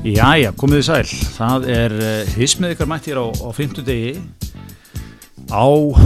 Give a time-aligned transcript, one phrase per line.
[0.00, 1.08] Jæja, komið þið sæl.
[1.36, 1.94] Það er
[2.32, 4.12] hismið ykkar mætt hér á, á 50 degi
[5.52, 5.98] á uh,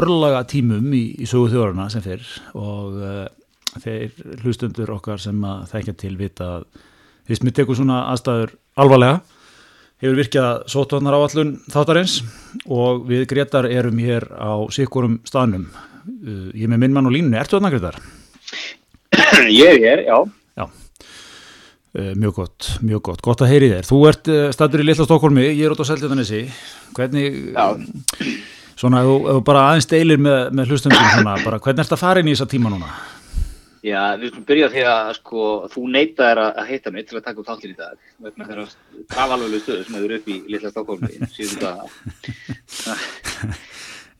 [0.00, 2.24] örlaga tímum í, í sögu þjóðarna sem fyrr
[2.58, 3.28] og uh,
[3.84, 6.64] þeir hlustundur okkar sem að þekkja til vita að
[7.30, 9.20] hismið tekur svona aðstæður alvarlega
[10.02, 12.18] hefur virkjað sótvarnar áallun þáttarins
[12.66, 15.70] og við Gretar erum hér á sikkurum staðnum.
[16.26, 18.02] Uh, ég með minn mann og línu, ertu þarna Gretar?
[19.46, 20.39] Ég er, já.
[21.90, 23.86] Uh, mjög gott, mjög gott, gott að heyri þér.
[23.88, 26.44] Þú ert uh, stættur í Lilla Stokkólmi, ég er út á Seltjarnanesi.
[26.94, 27.64] Hvernig, Já.
[28.78, 32.22] svona, ef þú- bara aðeins deilir með, með hlustundum, svona, bara, hvernig ert að fara
[32.22, 32.92] inn í þessa tíma núna?
[33.80, 37.24] Já, við skulum byrja því að sko, þú neitaðir að að hitta mig til að
[37.26, 37.94] taka upp þáttir í dag
[38.26, 38.66] vegna þeirra
[39.14, 42.98] trafalvölu stöðu sem hefur upp í Lilla Stokkólmi síðan það.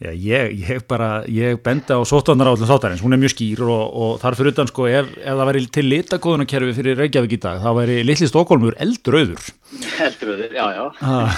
[0.01, 3.83] Já, ég, ég bara, ég bendi á sótvarnar áallun þáttarins, hún er mjög skýr og,
[4.01, 7.59] og þar fyrir utan, sko, ef, ef það væri til litakóðunarkerfi fyrir Reykjavík í dag,
[7.61, 9.51] þá væri Lilli Stokkólmur eldrauður.
[9.99, 10.87] Heldur við, já, já.
[11.05, 11.37] Ah,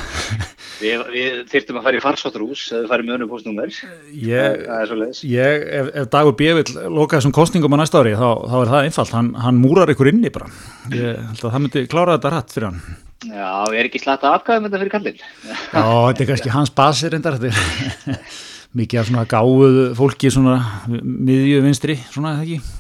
[0.82, 3.74] Við, við þyrftum að fara í farsóttrús eða farið með önnu postnúmer.
[4.18, 5.20] ég, Það er svo leiðis.
[5.30, 6.48] Ég, ef, ef Dagur B.
[6.58, 9.92] vill loka þessum kostningum á næsta ári, þá, þá er það einfalt, hann, hann múrar
[9.94, 10.48] ykkur inni bara.
[10.90, 12.80] Ég held að það myndi klára þetta rætt fyrir hann.
[13.22, 15.20] Já, við erum ekki slata afgæðum þetta fyrir kallin.
[15.46, 18.18] Já, þetta er kannski hans basir reyndar, þetta
[18.78, 20.56] mikið af svona gáðu fólki, svona
[20.92, 22.78] miðju vinstri, svona eða ekki.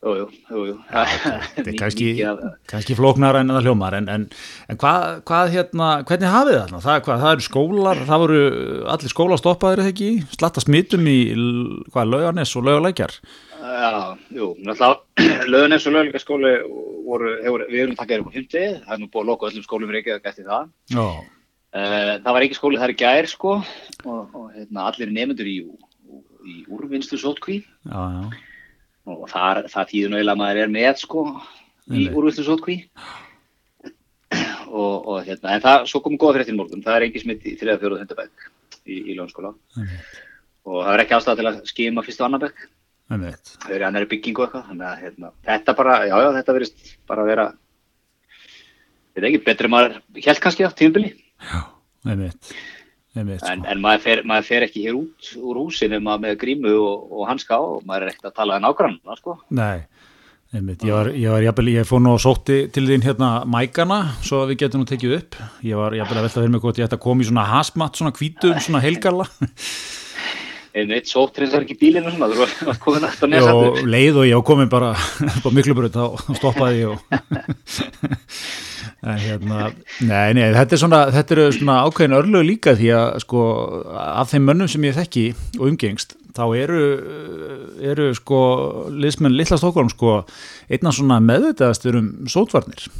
[0.00, 0.74] Jú, jú, jú, jú.
[0.88, 2.06] Þetta er kannski,
[2.70, 4.22] kannski flóknar en það hljómar, en, en,
[4.72, 6.80] en hvað, hvað hérna, hvernig hafið það þarna?
[6.86, 8.38] Það, hvað, það eru skólar, það voru
[8.94, 11.18] allir skólar stoppaðir eða ekki, slatta smittum í,
[11.92, 13.18] hvað, laugarnes og laugalækjar?
[13.60, 16.54] Já, jú, náttúrulega löðunis og löguleika skóli
[17.04, 19.68] voru, hefur, við erum takkað upp á 50, það er nú búið að loka öllum
[19.68, 20.72] skólum í Reykjavík eftir það.
[20.96, 21.04] Já,
[21.70, 25.56] það var ekki skóli þar í gær sko og, og hérna, allir nefndur í,
[26.42, 28.22] í úrvinnslu sótkví já, já.
[29.14, 31.26] og þar, það tíður náðilega að maður er með sko
[31.90, 32.80] í úrvinnslu sótkví
[34.70, 37.54] og, og hérna, en það, svo komum góða fréttin morgun, það er engin smitt í
[37.60, 37.78] 3.
[37.82, 38.02] 4.
[38.02, 38.50] hundabæk
[38.86, 39.54] í, í lónskóla
[40.66, 42.38] og það er ekki ástæða til að skima fyrst og
[43.10, 43.56] Einmitt.
[43.64, 47.24] það er annari byggingu eitthvað, þannig að hérna, þetta bara, já já, þetta verist bara
[47.24, 47.46] að vera
[49.10, 51.60] þetta er ekki betri maður held kannski á tímubili Já,
[52.10, 52.52] einmitt,
[53.16, 53.70] einmitt, en, sko.
[53.72, 57.30] en maður, fer, maður fer ekki hér út úr húsinu maður með grímu og, og
[57.30, 59.36] hanska á og maður er ekkert að tala um nágrann sko.
[59.56, 59.86] Nei,
[60.52, 64.02] einmitt, ég var, ég var jafnvel, ég fór nú og sótti til þín hérna mækana,
[64.26, 65.40] svo að við getum nú tekið upp.
[65.66, 67.96] Ég var jafnvel að velta fyrir mig hvort ég ætti að koma í svona hasmatt,
[68.00, 69.30] svona hvítum, svona heilgalla.
[70.74, 74.28] einu eitt sótt reynsar ekki bílinn og svona þú var komin aftur nesa leið og
[74.28, 74.92] ég var komin bara
[75.46, 77.00] á miklubröð, þá stoppaði ég og...
[79.00, 79.70] Hérna,
[80.04, 83.44] nei, nei, þetta er svona, þetta eru svona ákveðin örlög líka því að sko,
[83.96, 85.22] af þeim mönnum sem ég þekki
[85.56, 86.82] og umgengst, þá eru,
[87.80, 88.40] eru sko,
[88.92, 90.18] liðsmenn Lilla Stokkólm sko,
[90.68, 92.90] einna svona meðvitaðastur um sótvarnir.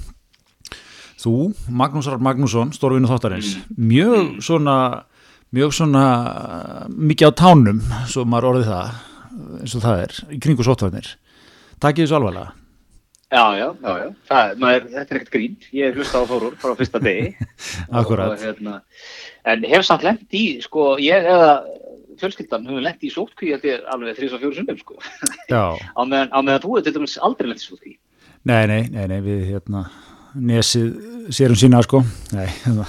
[1.21, 1.35] Þú,
[1.69, 4.79] Magnús Rár Magnússon, stórvinu þáttarins, mjög svona,
[5.53, 6.07] mjög svona
[6.97, 9.05] mikið á tánum, svo maður orðið það,
[9.61, 11.13] eins og það er, í kringu sótvarnir.
[11.77, 12.57] Takk ég þessu alvarlega.
[13.31, 14.09] Já, já, já, já.
[14.31, 17.29] Það, maður, þetta er ekkert grín ég hef hlustað á Þórur frá fyrsta degi
[18.01, 18.81] og, hérna,
[19.53, 21.55] en hef samt lent í sko, ég eða
[22.21, 24.99] fjölskyldan hefur lent í sótkví þetta er alveg þrís og fjóru sundum sko.
[25.49, 25.65] Já.
[25.99, 27.97] á, meðan, á meðan þú hefur til dæmis aldrei lent í sótkví
[28.49, 29.85] Nei, nei, nei, nei, við hérna
[30.35, 32.03] nesið sérum sína sko
[32.37, 32.87] nei, hérna,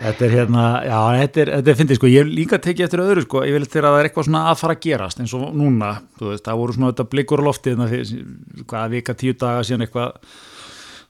[0.00, 3.24] þetta er hérna já, þetta er, þetta er fyndið sko, ég líka tekið eftir öðru
[3.24, 5.92] sko, ég vil þegar það er eitthvað svona að fara að gerast eins og núna,
[6.20, 8.28] þú veist, það voru svona þetta blikur loftið, hérna fyrir,
[8.66, 10.36] hvað, vika tíu daga síðan eitthvað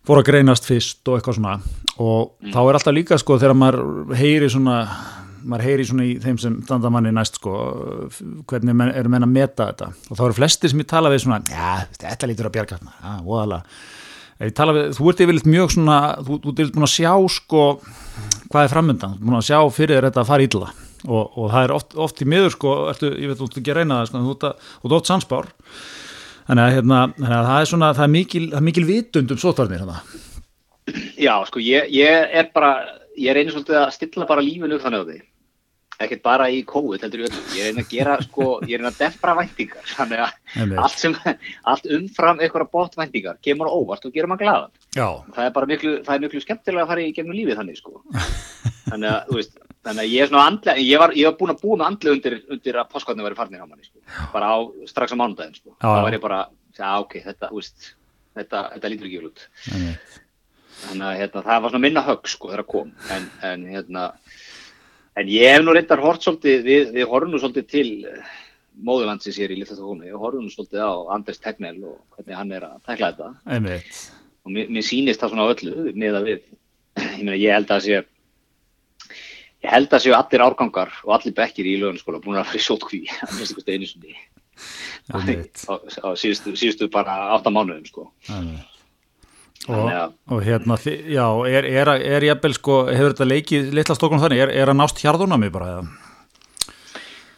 [0.06, 1.58] fór að greinast fyrst og eitthvað svona.
[1.98, 4.80] Og þá er alltaf líka sko þegar maður heyri svona
[5.47, 7.53] maður heyri svona í þeim sem standa manni næst sko,
[8.50, 9.92] hvernig menn, eru menn að meta þetta.
[10.10, 12.97] Og þá eru flestir sem ég tala við svona, já, þetta lítur að bjarga þarna,
[12.98, 13.60] já, tala
[14.41, 17.62] við, þú ert yfirleitt mjög svona, þú, þú ert búin að sjá sko
[18.50, 20.68] hvað er framöndan, þú ert búin að sjá fyrir þetta að fara illa
[21.06, 23.72] og, og það er oft, oft í miður sko, ertu, ég veit, þú ert ekki
[23.72, 25.48] að reyna það sko, þú ert að- oft sannspár
[26.47, 29.33] þannig að, hérna, þannig að það er svona, það er mikil, það er mikil vitund
[29.34, 29.97] um sótvarnir hérna.
[31.18, 32.71] Já, sko, ég, ég er bara,
[33.18, 35.16] ég reynir svolítið að stilla bara lífinu upp þannig á því.
[35.97, 37.45] Ekkert bara í COVID, heldur ég öllum.
[37.57, 39.84] Ég reyna að gera, sko, ég reyna að defra væntingar.
[39.97, 41.15] Þannig að allt sem,
[41.72, 44.75] allt umfram einhverja bótt væntingar kemur óvart og gerir maður glaðan.
[44.97, 47.81] Já, Það er bara miklu, það er miklu skemmtilega að fara í gegnum lífið þannig,
[47.81, 48.03] sko.
[48.87, 49.57] Þannig að, þú veist,
[49.87, 52.16] þannig að ég er svona andlega, ég var, ég var búin að búa með andlega
[52.19, 54.04] undir, undir að páskotni væri farnir á manni, sko.
[54.37, 54.57] Bara á,
[54.92, 55.72] strax á mánudaginn, sko.
[55.81, 55.89] Já.
[56.04, 56.42] var ég bara,
[56.77, 57.91] já, ok, þetta, þú veist,
[58.37, 59.47] þetta, þetta lítur ekki vel út
[60.77, 62.51] þannig að hérna, það var svona minna högg sko
[65.16, 67.89] en, ég hef nú reyndar hort svolítið við, við horfum nú svolítið til
[68.86, 72.68] móðurlandsins hér í Littatóni við horfum nú svolítið á Anders Tegnell og hvernig hann er
[72.68, 73.30] að tekla þetta.
[73.57, 74.03] Einmitt.
[74.47, 76.45] Og mér, mér sýnist það svona á öllu að við,
[77.18, 77.97] ég meina ég held að sé
[79.66, 83.04] ég held að séu allir árgangar og allir bekkir í lögunskóla búin að í sótkví
[83.27, 84.16] að minnst ykkur einu sinni.
[85.07, 85.18] Á,
[86.18, 88.09] síðustu, síðustu bara átta mánuðum sko.
[88.27, 88.76] Einmitt.
[89.68, 94.22] Og, að- og hérna já, er, er, er jafnvel sko hefur þetta leikið litla stokkum
[94.22, 94.42] þannig?
[94.47, 95.86] Er, er að nást hjarðunami bara eða?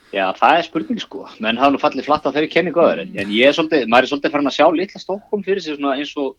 [0.08, 3.10] Já, það er spurning sko, menn hafa nú fallið flatt á þeirri kenningu aður, en,
[3.20, 5.96] en ég er svolítið, maður er svolítið farin að sjá litla Stokkólm fyrir sig svona
[6.00, 6.36] eins og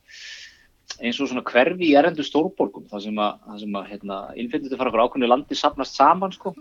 [1.00, 4.90] eins og svona hverfi í erendu stórborgum, það sem að, sem að hérna, innflytjendur fara
[4.90, 6.56] okkur ákveðinu landi sapnast saman sko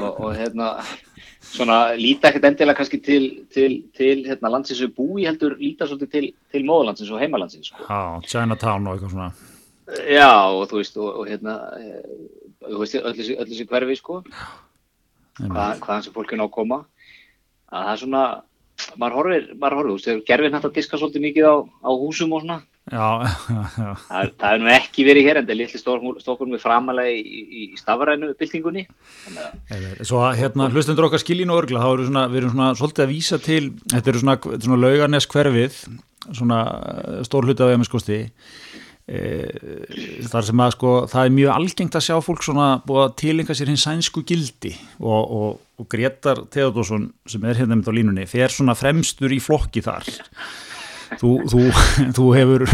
[0.00, 0.72] og, og hérna
[1.46, 6.12] svona líta ekkert endilega kannski til, til, til hérna, landsins við búi heldur líta svolítið
[6.12, 7.86] til, til móðlandsins og heimalandsins sko.
[7.86, 9.30] Já, Chinatown og eitthvað svona.
[10.10, 12.12] Já, og þú veist, og, og hérna eh,
[12.66, 13.16] þú veist, öll
[13.46, 14.20] þessi, hverfi sko.
[15.38, 16.82] Hvað, hvaðan sem fólk er ná að koma.
[17.70, 18.24] Að það er svona
[19.00, 21.56] maður horfir, maður horfir, þú veist, gerfin hægt að diska svolítið mikið á,
[21.86, 25.46] á húsum og svona Já, já, já, það, það er nú ekki verið hér en
[25.48, 28.84] það er litli stokkur með framalega í, í, í stafrænu byltingunni.
[30.06, 33.10] Svo hérna hlustendur okkar skiljin og örgla, þá erum svona, við erum svona svolítið að
[33.10, 34.36] vísa til, þetta eru svona,
[34.68, 35.80] svona laugarnes hverfið,
[36.28, 38.20] svona eh, stór hluti af eminskosti
[39.06, 39.18] e,
[40.30, 43.58] þar sem að sko það er mjög algengt að sjá fólk svona búið að tilenga
[43.58, 44.76] sér hins sænsku gildi.
[45.02, 49.42] Og, og, og Gretar Theodorsson sem er hérna með á línunni fer svona fremstur í
[49.42, 50.06] flokki þar
[51.20, 51.64] þú, þú,
[52.16, 52.66] þú hefur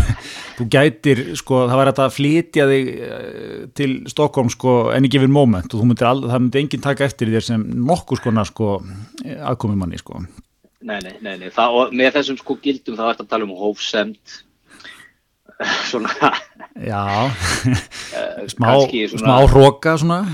[0.59, 5.23] þú gætir, sko, það var þetta að flytja þig eh, til Stokkólm, sko, enn ekki
[5.25, 8.79] við moment og myndir all, það myndi enginn taka eftir þér sem nokkur skona, sko,
[9.25, 10.25] aðkomumanni, sko.
[10.83, 11.51] Nei, nei, nei, nei.
[11.55, 14.41] Það, og með þessum sko gildum þá ertu að tala um hófsemt
[15.91, 16.33] svona
[16.83, 17.29] Já,
[17.69, 20.23] eh, smá, kannski smá hróka, svona.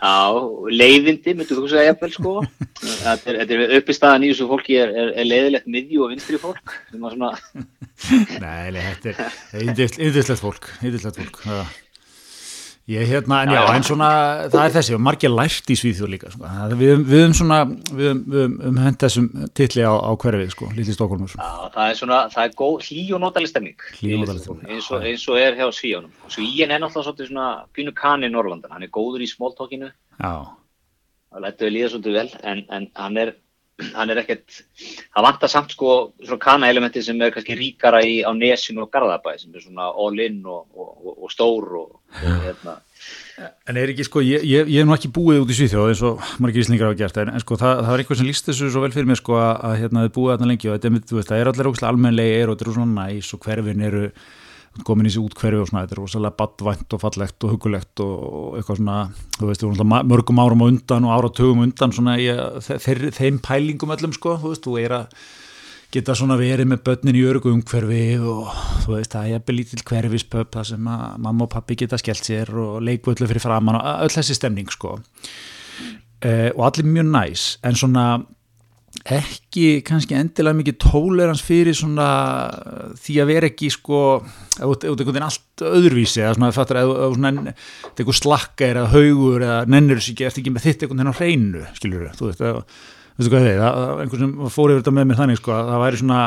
[0.00, 0.16] Já,
[0.72, 2.32] leiðindi, myndu þú segja jafnvel sko
[2.80, 6.40] Þetta er, er uppi staðan í þessu fólki er, er, er leiðilegt miðjú og vinstri
[6.40, 7.34] fólk svona,
[8.40, 11.42] Nei, nei, þetta er yndislegt fólk, yndislegt fólk.
[11.44, 11.64] Já.
[12.90, 14.10] Ég hérna, en já, en svona,
[14.50, 16.48] það er þessi, og margir lært í Svíþjóð líka, sko.
[16.74, 17.58] Við við höfum svona,
[17.90, 21.34] við við höfum um hend þessum titli á, á hverfið, sko, lítið Stokkólmur.
[21.36, 23.84] já, það er svona það er góð hlý og stemming,
[24.70, 28.72] eins og, eins og er hjá Svíjónum Svíin er náttúrulega svolítið svona pínu kani Norrlandan,
[28.74, 29.90] hann er góður í smóltókinu
[31.30, 33.34] það lættu við líða svolítið vel en, en hann er
[33.94, 34.60] hann er ekkert,
[35.14, 39.36] það vantar samt sko svona kana-elementi sem er kannski ríkara í, á nesinu og garðabæ
[39.40, 42.78] sem er svona all-in og, og, og, og stór og, og hérna.
[43.70, 46.02] En er ekki sko, ég, ég, ég hef nú ekki búið út í Svíþjóð eins
[46.04, 48.68] og margir íslingar hafa gert en, en sko það, það var einhver sem líst þessu
[48.68, 51.06] svo vel fyrir mér sko að, að hérna þið búið þarna lengi og þetta er,
[51.08, 54.04] þú veist, það er allir ógæslega almennlegir og þetta eru svona næs og hverfin eru
[54.86, 58.56] komin í þessi útkverfi og svona, þetta er rosalega badvænt og fallegt og hugulegt og,
[58.60, 58.96] eitthvað svona,
[59.36, 59.64] þú veist,
[60.12, 62.30] mörgum árum undan og áratugum undan svona í
[62.68, 65.22] þeir, þeim pælingum öllum sko, þú veist, þú er að
[65.90, 68.50] geta svona verið með börnin í örgu umhverfi og
[68.84, 72.52] þú veist, það er lítill hverfispöp það sem að mamma og pappi geta skellt sér
[72.54, 75.00] og leikvöldu fyrir framann og öll þessi stemning sko.
[76.20, 78.04] Uh, og allir mjög næs en svona
[79.08, 82.06] ekki kannski endilega mikið tólerans fyrir svona
[83.00, 87.52] því að vera ekki sko ert einhvern veginn allt öðruvísi eða svona þetta er
[87.94, 91.20] eitthvað slakka eða haugur eða nennir þessu ekki eftir ekki með þitt einhvern veginn á
[91.20, 92.64] hreinu skilur þú veist, eða,
[93.16, 95.84] veistu hvað þið það, einhvern sem fór yfir þetta með mér þannig sko að það
[95.86, 96.20] væri svona,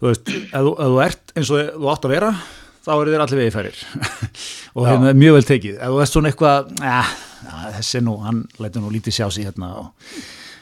[0.00, 2.34] þú veist ef þú, ert eins og þú átt að vera
[2.80, 3.80] þá eru þér allir vegið færir
[4.80, 7.00] og hérna mjög vel tekið, ef þú ert svona eitthvað ja,
[7.78, 10.14] þessi nú, hann lætur nú lítið sjá sig hérna og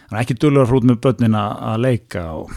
[0.09, 2.53] hann er ekki dullur hrút með börnin að leika og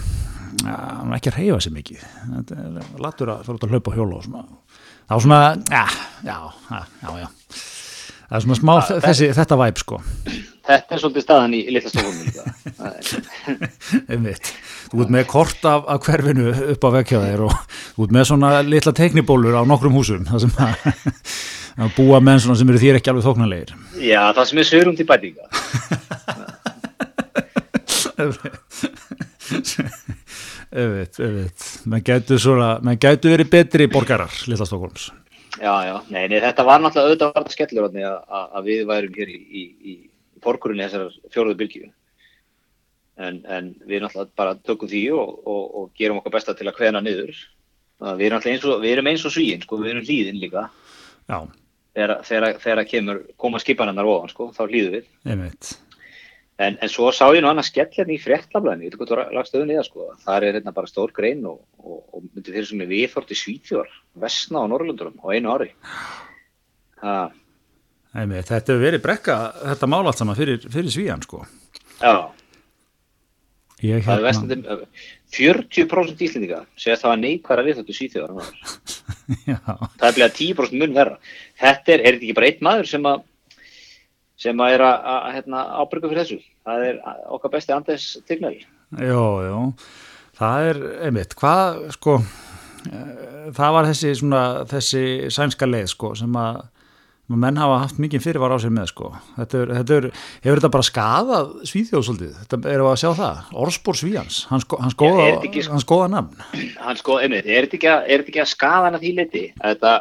[0.64, 2.06] ja, hann er ekki að reyfa sig mikið.
[2.38, 4.46] Þetta latur að fara út að hlaupa hjóla og svona.
[5.12, 5.86] Þá svona, ja,
[6.24, 6.38] já,
[6.72, 7.30] já, já, já.
[8.32, 9.98] Það er svona smá þessi, þetta væp sko.
[10.62, 12.44] Þetta er svolítið staðan í litla stofum líka
[14.14, 14.52] einmitt,
[14.92, 17.56] þú ert með kort af, af hverfinu upp á vekkjaðir og
[17.96, 20.86] þú ert með svona litla teiknibólur á nokkrum húsum það sem að,
[21.82, 23.74] að búa menn svona sem eru þér ekki alveg þóknarlegir
[24.06, 25.50] já, það sem er sögurum til bætinga
[30.72, 31.64] Öfitt.
[31.92, 35.10] Menn gætu svona, menn gætu verið betri borgarar, Lilla Stokkólms.
[35.62, 38.84] já, já, nei, nei, þetta var náttúrulega auðvitað var þetta skellur að, að, að við
[38.90, 41.90] værum hér í, í, í, í porkurinn þessar fjóruðu bylgju.
[43.22, 46.78] En, en við náttúrulega bara tökum því og, og, og gerum okkar besta til að
[46.80, 47.36] kveðna niður.
[48.02, 50.66] Við erum, náttúrulega eins og, við erum eins og svíinn sko, við erum hlýðin líka.
[51.30, 51.40] Já,
[52.26, 55.10] þegar, kemur, koma skipanarnar ofan sko, þá hlýðum við.
[55.28, 55.76] Einmitt.
[56.62, 59.38] En, en svo sá ég nú annað skell hérna í fréttablaðinu, ég veit hvað þú
[59.38, 62.68] lagst í það sko, það er hérna bara stór grein og, og, og myndi þeir
[62.70, 65.72] sem er viðþort í Svíþjóðar, Vestna og Norrlundurum á einu ári.
[68.12, 68.52] Einmitt.
[68.52, 69.40] Þetta hefur verið brekka,
[69.72, 71.42] þetta mál allt saman fyrir, fyrir svíjan, sko.
[72.04, 72.30] já,
[73.82, 74.78] Ég Það er hérna, vestandi,
[75.34, 78.50] 40% íslendinga segast það að neikværa við þetta síþjóðar.
[79.50, 81.18] já, Það er bleið 10% mun verra.
[81.58, 83.24] Þetta er, er þetta ekki bara einn maður sem að
[84.42, 86.40] sem að er að, að hérna, ábyrga fyrir þessu.
[86.68, 87.00] Það er
[87.34, 88.66] okkar besti andes tignari.
[89.02, 89.60] Jó, jó,
[90.38, 92.18] það er einmitt, hvað sko,
[92.92, 95.04] eh, það var þessi svona, þessi
[95.34, 96.62] sænska leið sko sem að
[97.32, 99.10] menn hafa haft mikið fyrirvar á sér með sko.
[99.38, 100.08] Þetta er, þetta er,
[100.44, 104.98] hefur þetta bara skadað svíþjóð svolítið, þetta við að sjá það, orðspór svíjans, hans, hans,
[105.00, 106.44] góða, þetta ekki- hans góða nafn.
[106.82, 108.06] Hann sko, einmitt, er þetta ekki að,
[108.44, 109.44] að skaða hann að því leiti?
[109.62, 109.94] að Þetta,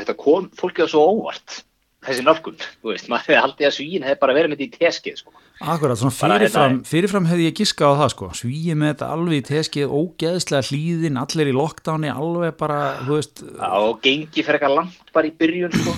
[0.00, 1.60] þetta kom fólkið svo óvart,
[2.06, 4.82] þessi nálgun, þú veist, maður hefði haldið að svíin hefði bara verið með þetta í
[4.86, 5.32] teskið, sko.
[5.58, 9.08] Akkurat, svona Bara fyrirfram, hérna- fyrirfram hefði ég giskað á það sko, svíið með þetta
[9.14, 14.60] alveg í teskið, ógeðslega hlýðin, allir í lockdowni, alveg bara, þú veist, Og gengi fyrir
[14.60, 15.96] eitthvað langt bara í byrjun, sko,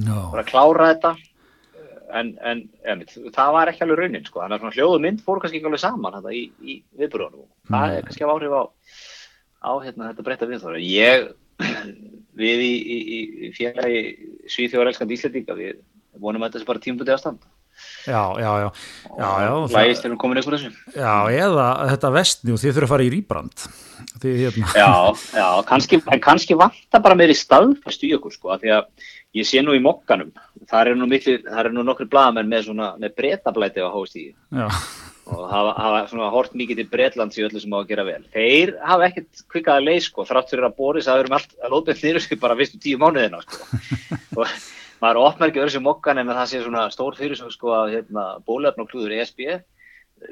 [0.00, 1.12] já, bara að klára þetta.
[2.10, 5.44] En, en einmitt, það var ekki alveg raunin, sko, þannig að svona hljóðu mynd fóru
[5.44, 7.44] kannski ekki alveg saman þetta í, í viðbyrjunum.
[7.70, 8.62] Það er kannski áhrif á,
[9.62, 10.80] á hérna, þetta breytta viðþóra.
[10.82, 11.28] Ég,
[12.40, 14.02] við í, í, í, félagi
[14.50, 15.80] Svíþjóðar elskandi Íslandinga, við
[16.20, 17.50] vonum að þetta sé bara tímbundið að standa.
[18.04, 18.68] já, já, já,
[19.18, 20.72] já, já, það- Lægist erum komin eitthvað þessu.
[20.96, 21.14] Já,
[21.44, 23.64] eða þetta vestni og þið þurfa að fara í rýbrand.
[24.20, 24.90] Hérna, Já,
[25.36, 28.88] já, kannski, en kannski vantar bara meiri staðfæstu í okkur, sko, því að
[29.38, 30.32] ég sé nú í mokkanum,
[30.68, 34.68] þar eru nú, nú nokkri blaðamenn með svona, með breytablæti á hóstíði já,
[35.30, 38.20] og hafa, hafa svona hort mikið til Bretlands í öllu sem á að gera vel.
[38.34, 41.56] Þeir hafa ekkert kvikað að leið, sko, þrátt fyrir að Boris hafa verið með allt
[41.64, 43.80] að lópið nýru sig bara vistu tíu mánuðina, sko.
[44.40, 44.54] og
[45.00, 47.96] maður ekki öðru sem mokkan en að það sé svona stór fyrir sem, sko, að
[47.96, 49.42] hérna, bólefn og klúður ESB,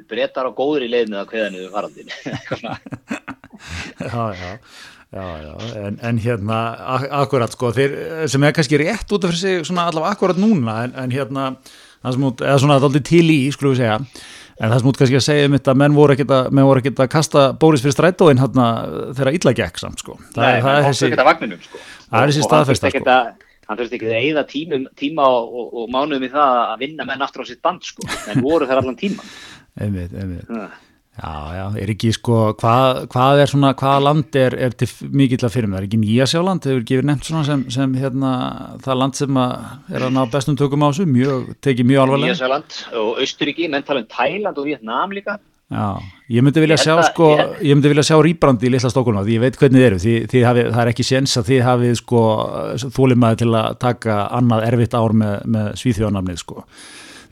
[0.09, 2.14] breytar á góður í leiðinu að kveða niður faraldin.
[2.49, 2.76] Svona.
[3.99, 4.50] já, já,
[5.11, 5.52] já, já.
[5.83, 6.59] En, en hérna,
[6.97, 7.95] ak akkurat sko, þeir,
[8.31, 11.47] sem er kannski rétt út af sig svona allavega akkurat núna, en, en hérna,
[12.05, 13.99] það sem út, eða svona daldið til í, skulum við segja,
[14.61, 16.83] en það sem út kannski að segja um þetta, menn voru ekkit að, menn voru
[16.83, 18.69] ekkit að kasta Bóris fyrir strætóin hérna
[19.15, 20.17] þegar illa gekk samt sko.
[20.35, 21.83] Það, Nei, það er þessi, ekkert að vagninum sko.
[22.09, 23.19] Það er þessi staðfesta, ekkert sko.
[23.19, 26.79] að- Hann þurfti ekki að eyða tímum, tíma og, og, og mánuðum í það að
[26.81, 28.07] vinna menn aftur á sitt band sko.
[28.33, 29.27] En voru þær allan tíman.
[29.77, 30.49] einmitt, einmitt.
[31.18, 34.87] Já, já, er ekki sko, hvað, hvað er svona, hvaða land er, er til
[35.18, 38.30] mikill að fyrir með, er ekki Nýjasjáland, hefur ekki verið nefnt svona sem, sem hérna,
[38.84, 42.37] það land sem að er að ná bestum tökum á þessu, mjög, tekið mjög alvarlega.
[42.37, 45.40] Nýjasjáland og Austuríki, menn tala um Tæland og Vietnam líka.
[45.68, 45.88] Já,
[46.32, 49.34] ég myndi vilja Ég sjá sko, ég- myndi vilja sjá rýbrandi í litla stokkunum, því
[49.37, 51.98] ég veit hvernig þið eru, því, því hafið, það er ekki séns að þið hafið
[51.98, 52.22] sko
[52.94, 56.64] þólimaði til að taka annað erfitt ár með, með svíþjóðanamnið sko.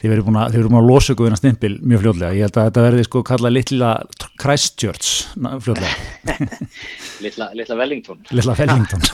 [0.00, 2.34] Þið verið búin að, að losa ykkur þennan stimpil mjög fljóðlega.
[2.36, 3.90] Ég held að þetta verði sko kallað litla
[4.42, 5.12] Christchurch
[5.64, 5.94] fljóðlega,
[7.24, 8.20] Litla, litla Wellington.
[8.36, 9.06] litla Fellington.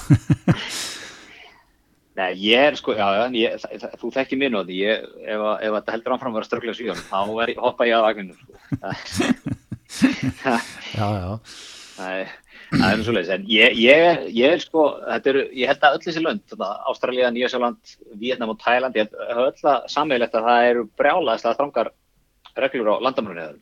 [2.18, 5.44] Nei, ég er sko, já, ég, það, það, þú þekkir mér að því, ég, ef,
[5.48, 8.34] að- ef þetta heldur áfram að vera strögglega svíðan, þá er, hoppa ég að vagninu,
[8.36, 8.52] sko.
[10.92, 11.30] Já, já,
[11.92, 12.30] Það er,
[12.72, 14.86] það er svo leiðis, en ég, ég, ég er sko,
[15.18, 19.36] eru, ég held að öll þessi lönd, þetta, Ástralía, Nýjasjáland, Vietnam og Thailand, ég held
[19.36, 21.92] að öll að sammeilegt að það eru brjálaðislega þrangar
[22.62, 23.60] reglur á landamrunniðum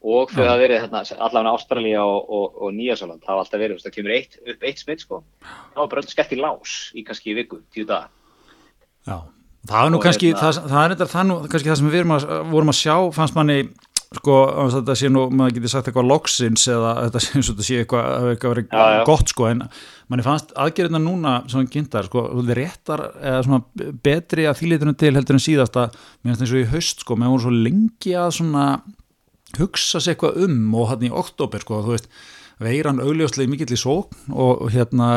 [0.00, 3.82] og þau hafa verið þarna, allavega Ástralía og, og, og Nýjasjáland, það hafa alltaf verið,
[3.84, 5.20] það kemur eitt, upp eitt smitt sko,
[5.74, 8.08] þá er bara öll skert í lás í kannski viku, tíu daga.
[9.08, 9.20] já.
[9.68, 12.12] Það er nú kannski, hérna- það, það er þetta það nú kannski það sem við
[12.14, 13.56] að, vorum að sjá, fannst manni
[14.18, 17.54] sko, að þetta sé nú, maður getur sagt eitthvað loksins eða þetta sé, eins og
[17.54, 19.02] þetta sé eitthvað, hafi eitthvað verið Já, já.
[19.06, 19.60] gott sko, en
[20.10, 25.12] manni fannst aðgerðina núna svona gindar, sko, svolítið réttar eða svona betri að þýlitunum til
[25.14, 25.86] heldur en síðasta,
[26.24, 28.66] mér finnst eins og í haust sko, maður voru svo lengi að svona
[29.60, 32.10] hugsa sér eitthvað um og hann í oktober, sko, þú veist
[32.60, 35.12] veiran augljóslega mikill í sókn og, og hérna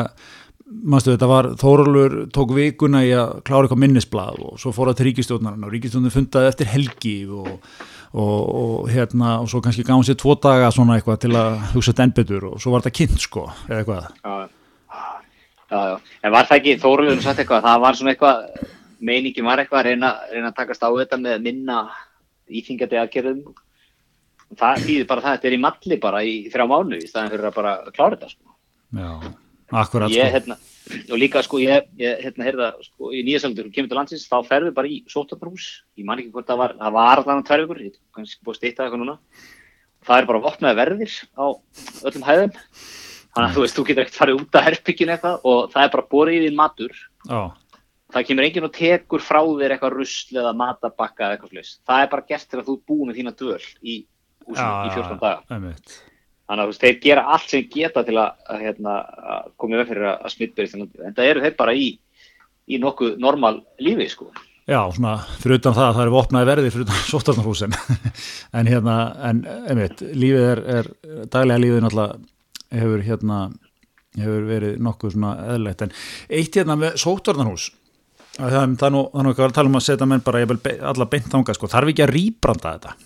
[0.64, 4.96] Manstu, þetta var, Þórólfur tók vikuna í að klára eitthvað minnisblad og svo fór það
[4.98, 7.50] til ríkistjórnarinn og ríkistjórnarinn fundaði eftir helgi og,
[8.14, 11.90] og, og hérna og svo kannski gáði sér tvo daga svona eitthvað til að hugsa
[11.90, 14.06] þetta enn betur og svo var þetta kynnt sko eða eitthvað.
[14.22, 14.34] Já,
[15.74, 15.96] já, já.
[16.22, 18.64] En var það ekki, Þóruðun sagt eitthvað, það var svona eitthvað,
[19.10, 21.78] meiningin var eitthvað að reyna, reyna að takast á þetta með minna
[22.54, 23.44] íþingandi aðgerðum.
[24.54, 27.48] Það býður bara það, þetta er í malli bara í þrjá mánu í staðan fyrir
[27.50, 28.54] að bara klára þetta, sko.
[28.94, 29.34] Já,
[29.72, 30.34] akkurat Ég, sko.
[30.34, 30.56] hérna,
[31.10, 34.74] og líka, sko, ég, ég hérna, heyrða, sko, í nýjasaldur, kemur til landsins, þá ferðu
[34.76, 37.98] bara í sótarbrús, ég man ekki hvort það var, það var allan tvær vikur, ég
[38.14, 39.18] kannski búið að stýta eitthvað núna.
[40.04, 41.46] Það er bara vopnaði verðir á
[42.04, 42.56] öllum hæðum,
[43.34, 45.92] þannig að þú veist, þú getur ekkert farið út af herbygginu eitthvað og það er
[45.96, 46.96] bara borið í þín matur.
[47.24, 47.42] Já,
[48.14, 51.70] Það kemur enginn og tekur frá þér eitthvað rusl eða matabakka eða eitthvað flis.
[51.82, 55.40] Það er bara gert til að þú búið með þína döl í, í 14 daga.
[55.50, 55.96] einmitt.
[56.44, 58.96] Þannig að þú veist, þeir gera allt sem geta til að, að, hérna,
[59.34, 61.04] að koma með fyrir að, smittbyrja til landið.
[61.08, 61.86] En það eru þeir bara í,
[62.68, 64.28] í nokkuð normal lífi, sko.
[64.64, 67.74] Já, svona, fyrir utan það að það er opnaði verði fyrir utan sóttarnarhúsin
[68.56, 68.94] en hérna,
[69.28, 70.88] en einmitt lífið er, er
[71.32, 73.40] daglega lífið náttúrulega hefur hérna
[74.16, 75.92] hefur verið nokkuð svona eðlegt en
[76.32, 77.66] eitt hérna með sóttarnarhús
[78.38, 80.50] það, er nú, það er nú ekki að tala um að setja menn bara ég
[80.54, 82.96] vil alla beint þanga, sko, þarf ekki að rýbranda þetta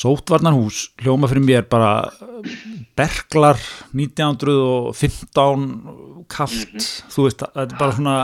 [0.00, 1.92] sótvarnarhús hljóma fyrir mér bara
[2.98, 3.58] berglar
[3.96, 5.66] 1915
[6.30, 8.16] kallt, þú veist, þetta er bara svona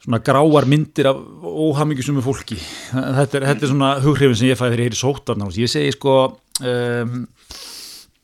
[0.00, 2.56] svona gráar myndir af óhammingjusum fólki.
[2.90, 6.14] Þetta er, þetta er svona hughrifin sem ég fæði er í sótarnáðs ég segi sko
[6.64, 7.18] um,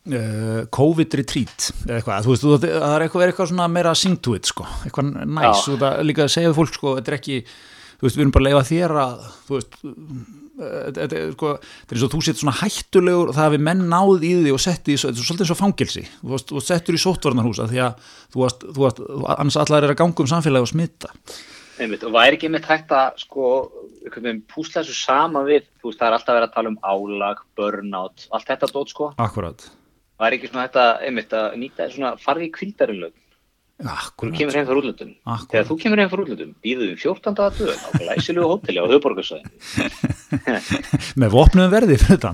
[0.09, 4.37] uh, COVID retreat eða eitthvað, þú veist, það er eitthvað, eitthvað svona meira sing to
[4.39, 8.09] it sko, eitthvað næs og það líka að segja fólk sko, þetta er ekki þú
[8.09, 9.79] veist, við erum bara að leifa þér að þú veist
[10.57, 13.85] þetta er sko, þetta er eins og þú setur svona hættulegur og það hefur menn
[13.93, 17.03] náð í því og sett í, þetta er svolítið eins og fangilsi þú settur í
[17.03, 19.03] sótvarnarhúsa því að þú veist, þú veist,
[19.37, 21.13] annars allar er að ganga um samfélagi og smitta
[21.77, 23.49] Einmitt, og væri ekki með tækt að sko,
[24.49, 28.25] púsla þessu sama við þú veist, það er alltaf verið að tala um álag burnout,
[28.33, 29.11] allt þetta dót sko.
[29.21, 29.67] Akkurat
[30.21, 32.53] væri ekki svona þetta, einmitt, að nýta svona farði í
[33.77, 35.11] kvildarinlög þú kemur heim frá útlöndum.
[35.51, 37.41] Þegar þú kemur heim frá útlöndum, býðum við 14.
[37.45, 39.51] að döð á glæsilegu hóteli á höfuborgarsvæðin
[41.21, 42.31] með vopnum verði fyrir þetta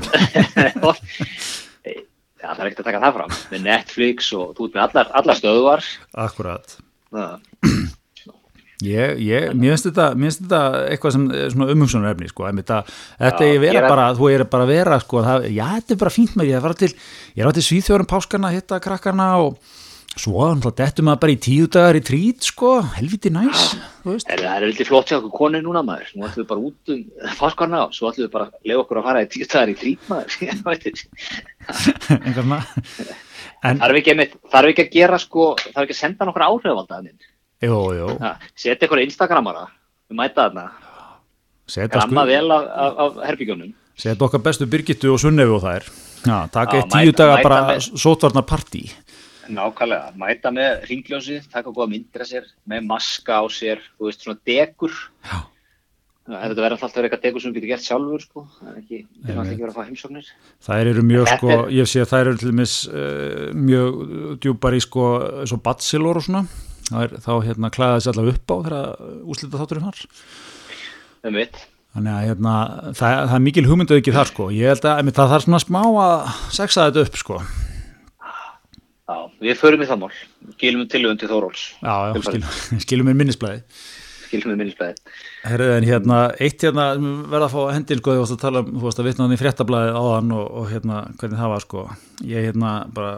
[2.42, 3.34] Já, það er ekkert að taka það fram.
[3.50, 5.90] Með Netflix og þú ert með allar, allar stöðuvar
[6.28, 6.78] Akkurat.
[8.82, 12.80] Ég, ég, mér finnst þetta, þetta eitthvað sem er svona umhengsunar efni sko, þetta,
[13.20, 16.00] þetta já, er vera bara, þú er bara að vera sko, það, já, þetta er
[16.00, 16.88] bara fínt með ég, til,
[17.36, 19.60] ég er á til Svíþjórum páskarna hitta krakkarna og
[20.12, 24.86] svo dettum maður bara í tíu dagar í trít sko, helviti næs Það er veldig
[24.88, 27.00] flott hjá okkur konið núna maður nú ætlum við bara út um
[27.38, 29.76] páskarna og svo ætlum við bara að lefa okkur að fara í tíu dagar í
[29.82, 30.28] trít maður
[33.62, 33.84] Það
[34.58, 37.20] er ekki að gera sko, er ekki að senda nokkur áhrifaldaðinn
[37.62, 38.08] Jú, jú.
[38.58, 39.68] Setja ykkur Instagramara,
[40.10, 40.64] við mæta þarna.
[41.92, 43.70] Gramma vel af, af, af herbygjónum.
[43.94, 45.86] Setja okkar bestu Birgittu og Sunnefi og það er.
[46.22, 46.38] Já,
[49.50, 54.22] Nákvæmlega, mæta með ringljósi, taka góða myndir að sér, með maska á sér, þú veist,
[54.22, 54.94] svona degur.
[55.26, 55.38] Já.
[56.22, 58.44] Þetta verður alltaf eitthvað degur sem við getum gert sjálfur, sko.
[58.60, 60.28] Það er ekki, það er alltaf ekki verið að fá heimsóknir.
[60.62, 61.64] Það eru mjög, sko, er...
[61.80, 64.04] ég sé að það eru til dæmis uh, mjög
[64.44, 65.08] djúpar í, sko,
[65.50, 66.44] svo batsilor og svona
[67.00, 68.78] er, þá hérna klæða þessi allavega upp á þegar
[69.32, 70.02] úslita þátturinn har
[71.22, 71.38] um
[71.92, 72.54] þannig að hérna,
[72.96, 75.82] það, það er mikil hugmyndu ekki þar sko, ég held að það þarf svona smá
[75.82, 76.16] að
[76.56, 77.42] sexa þetta upp sko
[79.42, 80.12] við förum í það mál.
[80.54, 81.66] Skilum við tilugum til Þóróls.
[81.82, 82.54] Já, já skilum,
[82.86, 83.62] skilum við minnisblæði
[84.32, 84.94] skilum við minnisblæði
[85.44, 86.86] Herðu en hérna, eitt hérna
[87.30, 89.34] verða að fá hendil sko, þú varst að tala um, þú varst að vitna hann
[89.34, 91.82] í fréttablaði áðan og, og hérna, hvernig það var sko.
[92.30, 93.10] Ég hérna bara,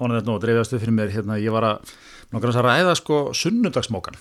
[0.00, 1.92] ónað þetta nú, dreifjast upp fyrir mér hérna, ég var að
[2.32, 4.18] nokkar að ræða sko sunnundagsmókan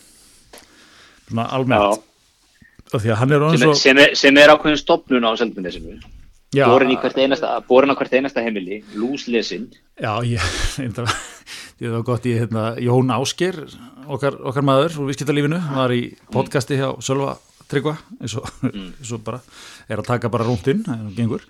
[1.28, 2.04] svona almennt.
[2.88, 3.74] Sem er, svo...
[3.76, 6.06] sem, er, sem er ákveðin stopnun á selmundesinu borin,
[7.68, 9.68] borin á hvert einasta heimili lúslesin.
[10.00, 10.40] Já, ég,
[10.96, 11.12] það
[11.92, 13.60] var gott í hérna, Jón Ásker
[14.08, 17.36] okkar, okkar maður úr visskiptalífinu var í podcasti hjá Sölva
[17.68, 18.88] Tryggva eins og, mm.
[19.02, 19.42] eins og bara
[19.92, 20.86] er að taka bara rúntinn
[21.18, 21.44] gengur.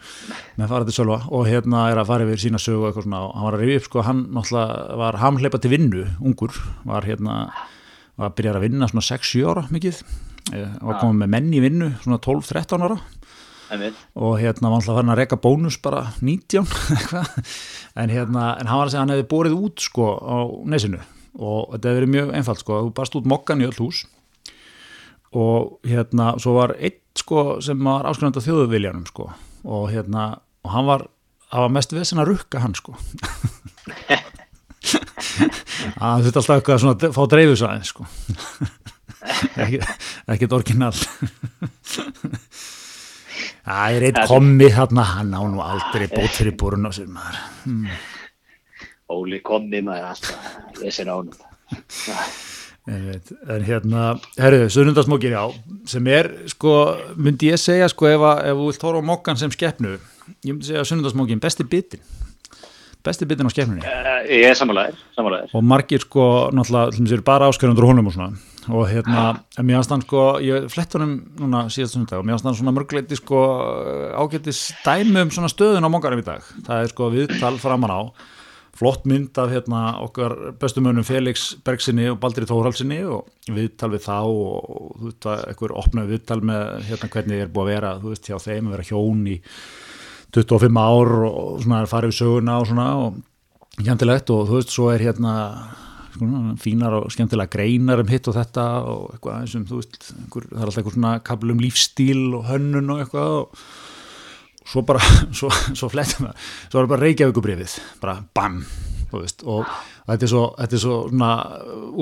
[0.57, 3.23] Með farið til Sölva og hérna er að fara yfir sína sögu og eitthvað svona
[3.27, 6.57] og hann var að rifja upp sko hann náttúrulega var hamleipa til vinnu ungur
[6.89, 7.37] var hérna
[8.17, 10.01] var að byrja að vinna svona 6-7 ára mikið
[10.57, 12.97] eh, var komið með menn í vinnu svona 12-13 ára
[14.15, 16.65] og hérna var alltaf farin að reyka bónus bara 19
[17.99, 20.37] en hérna en hann var að segja að hann hefði borið út sko á
[20.71, 21.01] nesinu.
[21.37, 22.79] Og þetta hefði verið mjög einfalt sko.
[22.85, 24.05] Þú barst út mokkan í öll hús.
[25.37, 29.29] Og hérna svo var einn sko sem var áskrifandi á þjóðuviljanum sko.
[29.67, 30.29] Og hérna
[30.65, 31.05] og hann var,
[31.51, 32.97] það var mest vesen að rukka hann sko.
[35.97, 38.07] Það þurfti alltaf eitthvað svona að fá dreifusæðin sko.
[40.31, 40.93] Ekkert orginal
[43.65, 47.39] það er eitt kommi hérna, hann á nú aldrei bótt fyrir búrun á sér maður.
[47.63, 47.87] Hmm.
[49.13, 50.53] Óli kommi maður alltaf.
[50.83, 51.33] Ég sé nánum.
[51.67, 52.45] Það
[52.87, 54.03] en hérna,
[54.39, 55.41] herru, sunnundasmókin já,
[55.91, 56.73] sem er, sko
[57.19, 59.97] myndi ég segja, sko, ef, að, ef þú vilt hóra á mokkan sem skeppnu,
[60.45, 62.03] ég myndi segja sunnundasmókin, besti bitin.
[63.03, 66.23] Besti bitin á skeppnunni uh, ég er samanlegaðir, samanlegaðir og margir, sko,
[66.55, 69.25] náttúrulega, hlum sér bara áskjörundur honum og svona, og hérna
[69.57, 73.19] en mér aðstann, sko, ég flett honum núna síðast sundag og mér aðstann svona mörgleiti,
[73.19, 73.43] sko
[74.17, 78.01] ágættis dæmi um svona stöðun á mokkanum í dag, það er, sko, viðtal framan á
[78.77, 84.19] flott mynd af hérna, okkar bestumönum Felix Bergsinni og Baldri Þórhalsinni og viðtal við þá
[84.21, 88.13] og þú veist að einhver opnaði viðtal með hérna hvernig er búið að vera þú
[88.13, 89.37] veist hjá þeim að vera hjón í
[90.37, 92.87] 25 ár og svona farið við söguna og svona
[93.87, 95.33] hjæntilegt og þú veist svo er hérna
[96.17, 96.29] sko,
[96.61, 100.47] fínar og skemmtilega greinar um hitt og þetta og eitthvað eins og þú veist, einhver,
[100.51, 103.61] það er alltaf eitthvað svona kabl um lífstíl og hönnun og eitthvað og
[104.67, 105.03] svo bara,
[105.37, 108.59] svo, svo flettum við, svo er bara Reykjavíkubrifið, bara bam,
[109.13, 109.63] veist, og
[110.07, 111.29] þetta er svo, þetta er svo svona,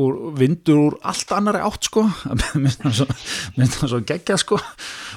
[0.01, 3.07] úr, vindur úr allt annari átt, sko, það svo,
[3.83, 4.59] svo geggja, sko,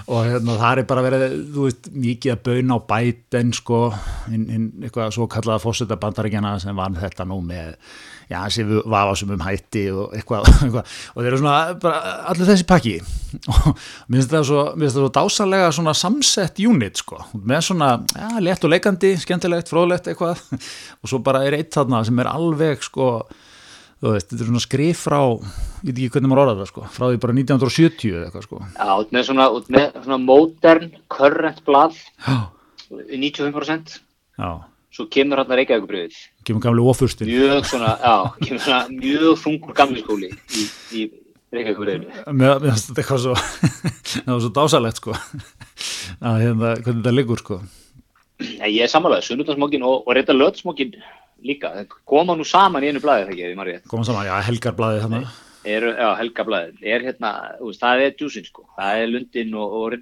[0.09, 3.83] og hérna, það er bara verið, þú veist, mikið að bauna á bæten, sko,
[4.33, 7.75] inn, inn eitthvað svo kallaða fósita bandaríkjana sem var þetta nú með,
[8.29, 12.51] já, sem við vafasum um hætti og eitthvað, eitthvað, og þeir eru svona, bara, allir
[12.51, 12.95] þessi pakki,
[13.55, 14.63] og minnst það svo,
[14.95, 20.43] svo dásalega svona samsett unit, sko, með svona, já, létt og leikandi, skemmtilegt, fróðlegt eitthvað,
[21.01, 23.11] og svo bara er eitt þarna sem er alveg, sko,
[23.99, 25.21] þú veist, þetta er svona skrif frá,
[25.83, 28.63] ég veit ekki hvernig maður orðað það, sko, frá því bara 1970 eða eitthvað, sko.
[28.77, 32.39] Já, út með svona, út með svona modern, current blað, Já,
[32.89, 33.99] 95%,
[34.39, 34.51] já,
[34.95, 36.19] svo kemur hann að Reykjavíkubriðið.
[36.49, 37.31] kemur gamli ofurstin.
[37.31, 41.03] Mjög svona, já, kemur svona mjög þungur gamli skóli í, í
[41.55, 42.25] Reykjavíkubriðinu.
[42.37, 43.35] Mér finnst þetta eitthvað svo,
[44.13, 45.17] það var svo dásalegt, sko,
[46.21, 47.61] að hérna, hvernig þetta liggur, sko.
[48.39, 50.95] Nei, ég er samanlega, sunnudasmokkin og, og reynda lötsmokkin
[51.45, 51.73] líka.
[52.09, 53.85] Koma nú saman í einu blaði, þegar ég.
[53.91, 55.33] Koma saman, já, helgarblaðið þannig.
[55.69, 59.97] eru, já, helgablaðið, er hérna, veist, það er djúsin sko, það er lundin og, og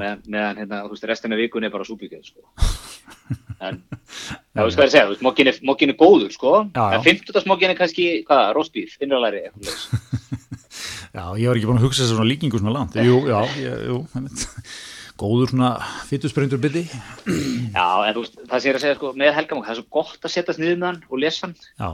[0.00, 2.46] með, meðan hérna, þú veist, restina vikunni er bara súbíkjöð sko.
[3.64, 3.80] En,
[4.54, 6.52] það veist hvað ég er að segja, þú veist, mokkin er, mokkin er góður sko,
[6.76, 6.98] Já, já.
[6.98, 7.48] en 50.
[7.50, 8.42] mokkin er kannski, hvað,
[9.48, 9.88] eitthvað leys.
[11.16, 12.94] Já, ég var ekki búin að hugsa þess svona líkingu svona langt.
[13.02, 13.96] Jú, já, ég, jú,
[15.18, 15.70] góður svona
[16.06, 16.84] fytusprengdur byrði.
[17.72, 20.28] Já, en þú veist, það er að segja sko, með helgamokk, það er svo gott
[20.28, 21.88] að setjast niður með hann og lesa hann, Já,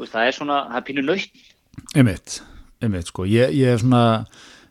[0.00, 1.42] veist, það er svona, það er pínu nöytt,
[1.98, 2.38] einmitt,
[2.86, 3.26] einmitt, sko.
[3.28, 4.04] Ég, ég er svona,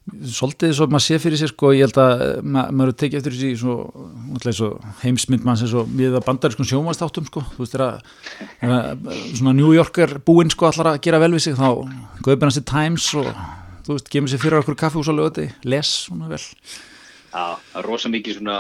[0.06, 3.34] svolítið svo maður sé fyrir sér, sko, ég held að ma maður er tekið eftir
[3.36, 3.76] þessi svo,
[4.54, 4.70] svo
[5.02, 7.42] heimsmynd mann sem svo miða bandarískun sjómanstáttum, sko.
[7.56, 8.02] Þú veist, þegar að-
[8.62, 11.70] þegar að svona New Yorker búinn, sko, allar að gera vel við sig, þá
[12.22, 13.32] gauðbjörn hans til Times og,
[13.88, 16.38] þú veist, gemur sér fyrir okkur kaffihús á lögati, les svona vel.
[17.36, 18.60] Já, það er rosa mikið svona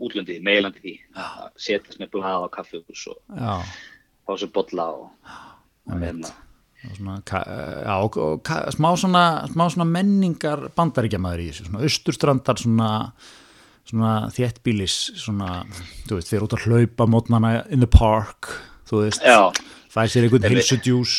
[0.00, 3.58] útlöndi, meilandi því að setjast með blað á kaffihús og Já,
[4.24, 5.10] fá sér bolla og,
[5.90, 6.30] og hérna.
[6.96, 12.90] Svona, já, og, og smá, svona, smá svona menningar bandaríkjamaður í þessu, svona austurstrandar svona,
[13.88, 15.62] svona þéttbílis svona,
[16.08, 18.52] þú veist, þeir út að hlaupa mótnana in the park
[18.90, 19.48] þú veist, Já,
[19.92, 20.60] fæ sér einhvern Einmitt.
[20.64, 21.16] heilsudjús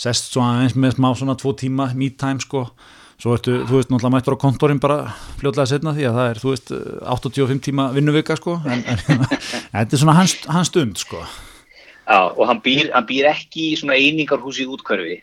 [0.00, 2.64] sest svo aðeins með smá svona tvo tíma me time sko,
[3.20, 6.40] svo ertu, þú veist, náttúrulega mættur á kontorinn bara fljótlega setna því að það er,
[6.42, 6.72] þú veist,
[7.14, 11.22] 85 tíma vinnuvika sko, en þetta er svona hans, hans stund sko
[12.04, 15.18] já, og hann býr, hann býr ekki í svona einingarhúsi í útkörfi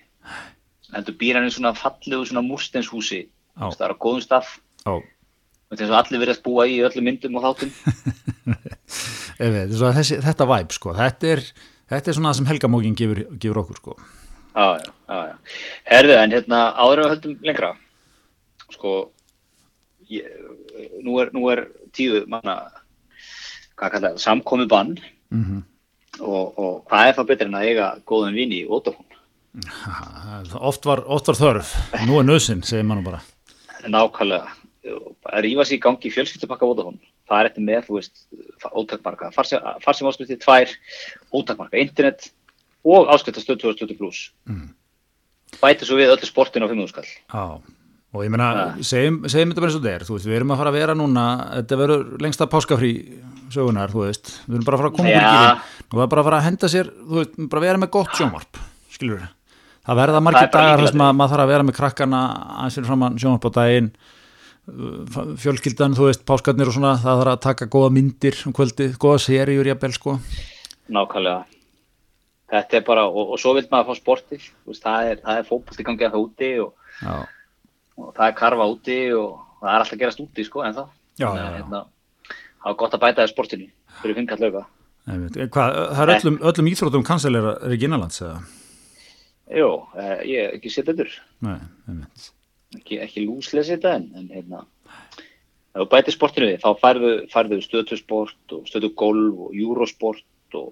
[0.91, 4.47] heldur býr hann í svona fallegu svona múrstenshúsi það er á góðum stað.
[4.87, 7.71] Og þess að allir verðast búa í öllum myndum og þáttum.
[9.41, 11.39] Þessi, þetta væp sko, þetta er,
[11.89, 13.95] þetta er svona það sem helgamókin gefur, gefur okkur sko.
[14.51, 15.55] Já, já, já.
[15.87, 17.71] Herðu, en hérna áður við höldum lengra
[18.71, 18.93] sko
[20.11, 20.27] ég,
[21.01, 21.63] nú, er, nú er
[21.95, 22.57] tíu manna
[23.79, 24.97] hvað kallar það, samkomi bann
[25.31, 25.63] Mm
[26.19, 29.07] og, og hvað er það betur en að eiga góðan vini í Ótafón
[30.59, 31.71] oft, var, oft var þörf,
[32.07, 33.21] nú er nöðsinn, segir mann bara.
[33.87, 34.47] nákvæmlega.
[35.31, 38.23] Að rífa sér í gangi í fjölskyldupakka Vodafone það er eftir með, þú veist,
[38.71, 40.71] ótakmarka farsum áskrifti, tvær
[41.37, 42.31] ótakmarka, internet
[42.87, 44.23] og áskrifta stöð 2020 plus.
[44.49, 44.71] Mm.
[45.61, 47.07] bæti svo við öllu sportin á 500 skall.
[47.31, 47.43] Já,
[48.15, 48.49] og ég meina,
[48.83, 50.95] segjum, þetta bara eins og þetta er, þú veist, við erum að fara að vera
[50.97, 51.25] núna,
[51.59, 52.91] þetta verður lengsta páskafrí
[53.51, 55.21] sögunar, þú veist, við erum bara að fara að koma Ja.
[55.21, 57.81] úr gýrin og það er bara að fara að henda sér, þú veist, bara vera
[57.81, 58.63] með gott sjónvarp,
[58.95, 59.29] skilur við.
[59.81, 61.05] Það verða margir dagar lykilatriði.
[61.07, 62.19] að maður þarf að vera með krakkana
[62.55, 63.93] aðeins fyrir framann sjónvarp á daginn,
[64.71, 68.93] uh, fjölskyldan, þú veist, páskarnir og svona, það þarf að taka góða myndir um kvöldið,
[69.01, 70.19] góða seríur jafnvel, sko.
[70.91, 71.41] nákvæmlega
[72.51, 74.47] þetta er bara, og, og svo vil maður fá sportið
[74.81, 77.13] það er, er fótbolt í gangi að það úti og, Já,
[77.97, 81.31] og það er karfa úti og það er alltaf að gerast úti sko, en það
[81.31, 81.81] að, hérna,
[82.61, 83.69] það er gott að bæta það sportinu
[84.01, 84.71] fyrir einmitt.
[85.05, 88.41] Hvað, það er öllum, öllum íþróttum kanselera er ekki innanlands, eða?
[89.51, 90.69] Jú, eh, ég hef ekki
[91.41, 92.29] einmitt.
[92.77, 94.61] ekki, ekki lúslega þetta en, en hérna
[95.75, 100.71] þú bætir sportinu við, þá færðu, færðu stöðtusport og stöðtu golf og júrosport og,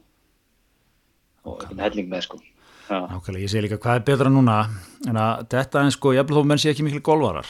[1.48, 2.42] og helling með sko.
[2.90, 4.62] Nákvæmlega, ég sé líka hvað er betra núna?
[5.08, 7.50] En að þetta en sko, jafnvel þó menn sé ekki miklu golvarar.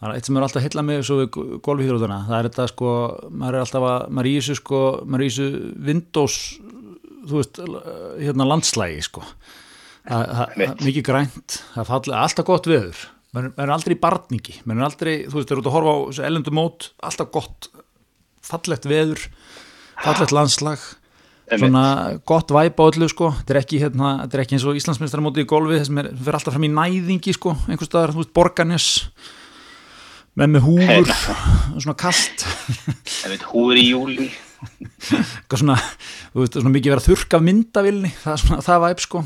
[0.00, 1.28] Það er eitt sem er alltaf að hylla mig svo við
[1.64, 2.88] golfhýðrútuna, það er þetta sko,
[3.30, 5.46] maður er alltaf að, maður er í þessu sko, maður er í þessu
[5.88, 6.38] Windows,
[7.24, 7.60] þú veist,
[8.20, 9.22] hérna landslægi sko.
[10.04, 13.04] Það það- það- mikið grænt, það falli alltaf gott veður,
[13.34, 15.94] maður er aldrei í barningi, maður er aldrei, þú veist, þeir eru út að horfa
[15.94, 17.70] á þessu ellendu mót, alltaf gott,
[18.44, 19.24] fallegt veður,
[20.04, 20.78] fallegt landslag
[21.54, 23.30] svona gott væp á öllu sko.
[23.40, 26.38] Þetta er ekki, hérna, þetta er ekki eins og Íslandsmeistaramóti í golfi þessum er, fyrir
[26.38, 28.86] alltaf fram í næðingi sko einhvers staðar, þú veist, borgarnes
[30.38, 31.12] með með húfur.
[31.78, 32.46] Svona kast.
[33.50, 34.30] Húfur í júli
[34.64, 35.74] eitthvað svona,
[36.32, 39.22] þú veist, svona mikið verið að þurka af myndavilni, það svona, það væp sko.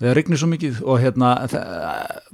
[0.00, 0.78] Það regnir svo mikið.
[0.86, 1.30] Og hérna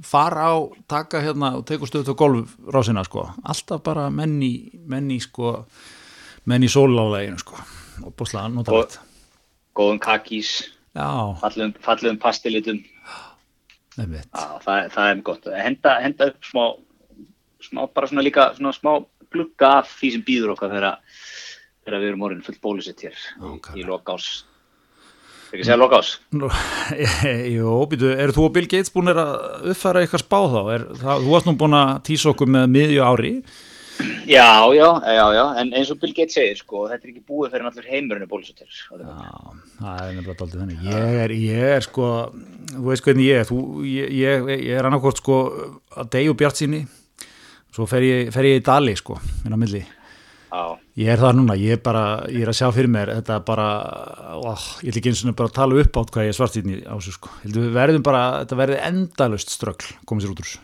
[0.06, 0.54] fara á,
[0.92, 3.26] taka hérna og teka stöðu til golfrásina sko.
[3.42, 4.52] Alltaf bara menni,
[4.86, 5.56] menni sko
[6.46, 7.58] menni sóláleginu sko.
[8.04, 9.00] Og búinlega notalegt
[9.76, 10.70] góðum kakís.
[10.96, 12.80] Fallum, fallum pastilitum.
[13.96, 15.48] Það, það er gott.
[15.56, 16.64] Henda, henda upp smá,
[17.66, 18.92] smá bara svona líka svona smá
[19.32, 21.00] glugga af því sem býður okkar þegar,
[21.86, 23.16] við erum orðin full bólusitt hér
[23.52, 23.80] okay.
[23.80, 24.44] í, lokás
[25.52, 26.16] ekki segja lokás
[27.56, 29.22] Jú, býtu, eru þú og Bill Gates búin að
[29.72, 30.60] uppfæra eitthvað spá þá?
[30.74, 33.32] Er, það, þú varst nú búin að týsa okkur með miðju ári
[34.26, 37.54] Já, já, já, já, en eins og Bill Gates segir sko, þetta er ekki búið
[37.54, 38.68] fyrir allur heimurinn bólusötur.
[38.68, 39.30] Já,
[39.78, 40.82] það er nefnilega aldrei þannig.
[40.90, 42.08] Ég er, ég er sko,
[42.74, 45.38] þú veist hvernig ég er, þú, ég, ég, ég er annarkort sko
[45.96, 46.82] að degju bjart síni,
[47.76, 49.82] svo fer ég, fer ég í dali sko, minna milli.
[50.46, 50.78] Já.
[50.96, 53.42] Ég er það núna, ég er bara, ég er að sjá fyrir mér, þetta er
[53.44, 53.66] bara,
[54.38, 56.56] ó, ég ætla ekki eins og bara að tala upp átt hvað ég er svart
[56.56, 57.32] á þessu sko.
[57.44, 60.54] Við verðum bara, þetta verði endalust ströggl, komið sér út úr.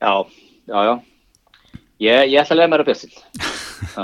[0.00, 0.14] Já,
[0.70, 0.94] já, já.
[2.00, 3.12] Ég, ég ætla að lega mér að bjössil.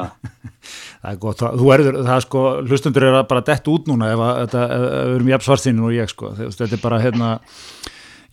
[1.06, 4.20] það er gott, þú erður, það er sko, hlustundur er bara dett út núna ef
[4.20, 4.56] við
[5.14, 7.30] erum jafn svartsinnin og ég sko, þetta er bara hérna,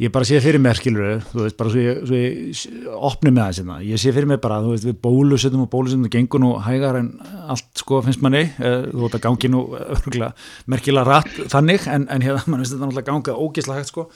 [0.02, 3.44] ég bara sé fyrir mér skilur, þú veist, bara svo ég, svo ég opni með
[3.44, 6.42] það sinna, ég sé fyrir mér bara, þú veist, við bólusettum og bólusettum og gengur
[6.42, 7.12] nú hægar en
[7.54, 10.32] allt sko finnst manni, eh, þú veist að gangi nú örgulega
[10.74, 14.08] merkilega rætt þannig, en, en hérna mann veist þetta náttúrulega ganga ógeðslega hægt sko,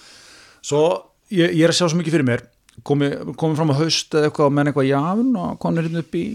[0.65, 0.83] svo
[1.29, 2.45] ég, ég er að sjá svo mikið fyrir mér.
[2.85, 6.17] Komið komi fram á haust eða eitthvað og menn eitthvað jáfn og konur hérna upp
[6.17, 6.25] í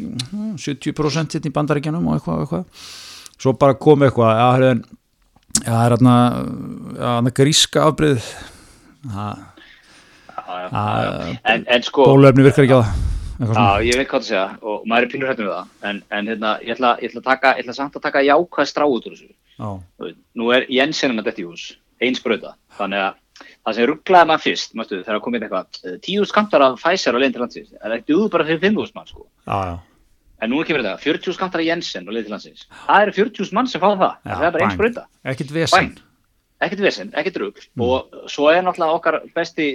[0.58, 2.88] 70% hérna í bandaríkjanum og eitthvað, eitthvað.
[3.38, 4.80] svo bara komið eitthvað já, það er,
[5.62, 8.26] er hérna gríska afbreyð
[11.44, 13.10] en, en sko bólöfni virkar ekki á það
[13.42, 16.28] Já, ég veit hvað það segja og maður er pinnur hættum við það en, en
[16.30, 19.16] hérna, ég ætla, ég ætla, taka, ég ætla samt að taka jákvæð strá út úr
[19.16, 20.12] þessu.
[20.38, 21.64] Nú er Jensen að þetta í hús
[22.02, 25.96] eins bröða, þannig að það sem rugglaði maður fyrst mástu, þegar það komið eitthvað eh,
[26.04, 28.96] tíu skamtar af Pfizer á leiðin til landsins það er ekki úr bara fyrir 5.000
[28.98, 29.26] mann sko.
[30.42, 32.66] en nú kemur þetta, 40 skamtar af Jensen á leiðin til landsins.
[32.86, 34.16] Það eru 40.000 mann sem fá það.
[34.22, 35.92] Já, það er bara eins bröða ekkert vesen
[36.62, 37.84] ekkert vesen, ekkert rugg mm.
[37.84, 39.68] og svo er náttúrulega okkar besti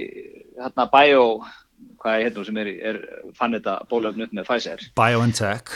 [0.57, 1.23] hérna bio
[2.01, 2.99] hvað er hérna sem er, er
[3.37, 4.83] fann þetta bólöfnut með Pfizer?
[4.97, 5.73] BioNTech.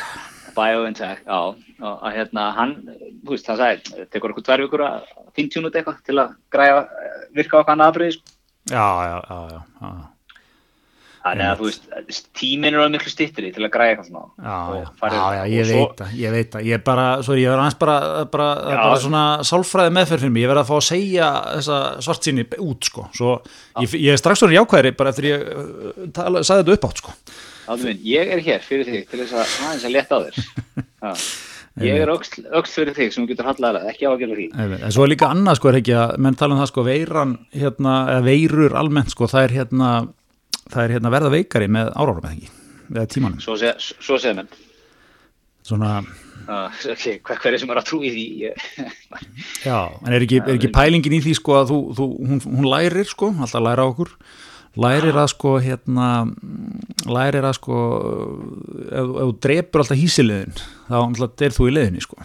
[0.56, 1.42] BioNTech, já.
[1.82, 2.76] Og hérna hann,
[3.24, 6.82] þú veist, það sagði tekur okkur tvær vikur að fintjúna þetta eitthvað til að græða,
[7.38, 8.38] virka á hann aðbreyðis sko.
[8.70, 10.11] Já, já, já, já
[11.22, 14.24] Þannig að þú veist, tíminn er alveg miklu stittri til að græða eitthvað svona.
[14.42, 16.64] Já, já, já, já ég veit það, ég veit það.
[16.66, 17.98] Ég er bara, svo ég er aðeins bara
[18.34, 20.46] bara, bara svona sálfræði meðferð fyrir mig.
[20.46, 23.36] Ég verði að fá að segja þessa svart síni út sko, svo
[23.84, 27.04] ég, ég er strax svona jákvæðri bara eftir ég uh, tala, sagði þetta upp átt
[27.04, 27.16] sko.
[27.68, 30.44] Átum minn, ég er hér fyrir þig til þess að aðeins að leta á þér.
[31.80, 32.20] Ég er öll,
[32.52, 34.48] öll fyrir þig sem getur hallar ekki á að gera því.
[34.60, 37.36] En svo er líka annað sko er ekki að, menn tala um það sko veiran
[37.56, 37.94] hérna,
[38.26, 39.92] veirur almennt sko það er hérna,
[40.72, 42.52] það er hérna verða veikari með árárum eða ekki,
[42.92, 43.42] eða tímanum.
[43.44, 44.52] Svo segja menn.
[45.68, 45.98] Svona.
[46.42, 48.24] Uh, okay, hver, hver er sem er að trú í því?
[49.68, 52.72] Já, en er ekki, er ekki pælingin í því sko að þú, þú hún, hún
[52.72, 54.16] lærir sko, alltaf læra okkur
[54.80, 56.10] lærir að sko hérna
[57.10, 57.78] lærir að sko
[58.88, 60.54] ef, ef þú drefur alltaf hísilegin
[60.88, 62.22] þá alltaf er þú í leðinni sko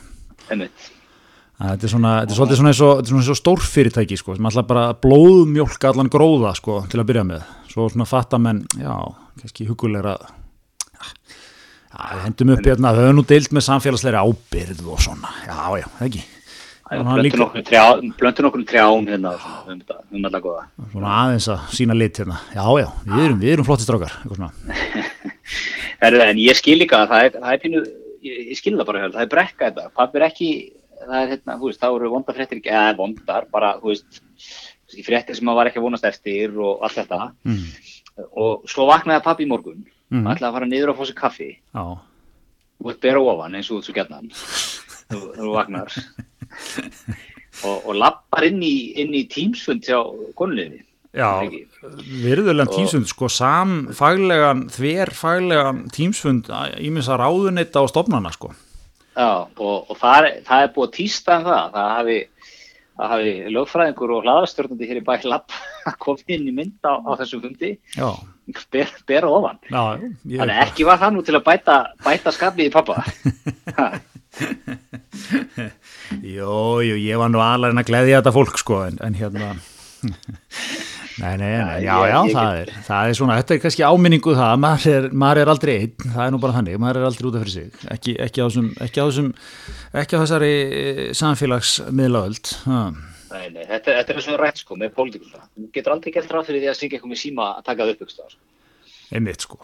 [0.47, 4.69] þetta er svona þetta er svona eins og, svona eins og stórfyrirtæki sko sem alltaf
[4.71, 8.95] bara blóðmjólka allan gróða sko til að byrja með svo svona fatta menn, já,
[9.37, 10.17] kannski hugulegra
[12.23, 16.23] hendum upp hérna, þau hefur nú deilt með samfélagsleiri ábyrð og svona, já, já, ekki.
[16.87, 19.33] Blöndur nokkur trjám hérna
[19.67, 19.81] um,
[20.15, 22.37] um alla goða svona aðeins að sína lit hérna.
[22.55, 24.15] Já já, við erum, við erum flotti strákar
[26.29, 27.83] en ég skil líka það er, það er pínu,
[28.29, 30.53] ég, skil það bara það er brekka þetta, pappir ekki
[31.03, 34.23] það er hérna, hú veist, þá eru vondar fréttir ekki eða vondar, bara, hú veist
[35.07, 37.31] fréttir sem maður var ekki að vonast eftir og allt þetta.
[37.47, 37.67] Mm.
[38.41, 40.23] og svo vaknaði pappi í morgun mm.
[40.23, 41.51] og ætlaði að fara niður og fá sér kaffi.
[41.77, 44.33] Og bera ofan eins og þú gerðan
[45.11, 45.93] þú vagnar
[47.65, 50.01] og, og lappar inn í, í tímsfund hjá
[50.39, 50.83] konunniðni
[51.17, 51.49] Já,
[52.21, 56.51] virðulegan tímsfund sko samfaglegan þverfaglegan tímsfund
[56.85, 58.51] íminsa ráðunita og stofnana sko.
[59.17, 62.19] Já, og, og það, er, það er búið að týsta en það, það hafi
[62.97, 65.55] það hafi lögfræðingur og hlaðastjórnandi hér í bæk lapp
[65.87, 67.71] að koma inn í mynd á, á þessum fundi.
[68.73, 69.59] Ber, bera ofan.
[69.69, 69.83] Já,
[70.39, 72.95] þannig ekki var það nú til að bæta, bæta skapið í pappa
[76.37, 79.57] Jú, jú, ég var nú alveg að gleyðja þetta fólk sko, en, en hérna
[81.17, 84.51] Nei, nei, nei, já, já, það er, það er svona, þetta er kannski áminningu það,
[84.61, 87.39] maður er, maður er aldrei einn, það er nú bara þannig, maður er aldrei út
[87.39, 89.31] af fyrir sig, ekki, ekki á þessum, ekki á þessum,
[90.03, 90.51] ekki á þessari
[91.23, 92.53] samfélagsmiðlaöld.
[92.67, 96.37] Nei, nei, þetta, þetta er svona rætt sko með pólitíkum það, þú getur aldrei gert
[96.37, 98.45] ráð fyrir því að syngja eitthvað með síma að taka það upp ykkur sko.
[99.17, 99.61] Einmitt sko,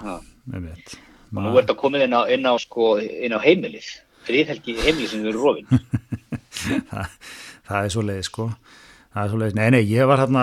[0.56, 0.96] einmitt.
[1.32, 3.92] Og nú er þetta komið inn á, inn á, sko, inn á heimilið,
[4.24, 5.68] friðhelgi heimilið sem eru rofin.
[6.90, 7.16] það,
[7.68, 8.48] það er svo leiði sko.
[9.12, 10.42] Það er svolítið, nei, nei, ég var hérna,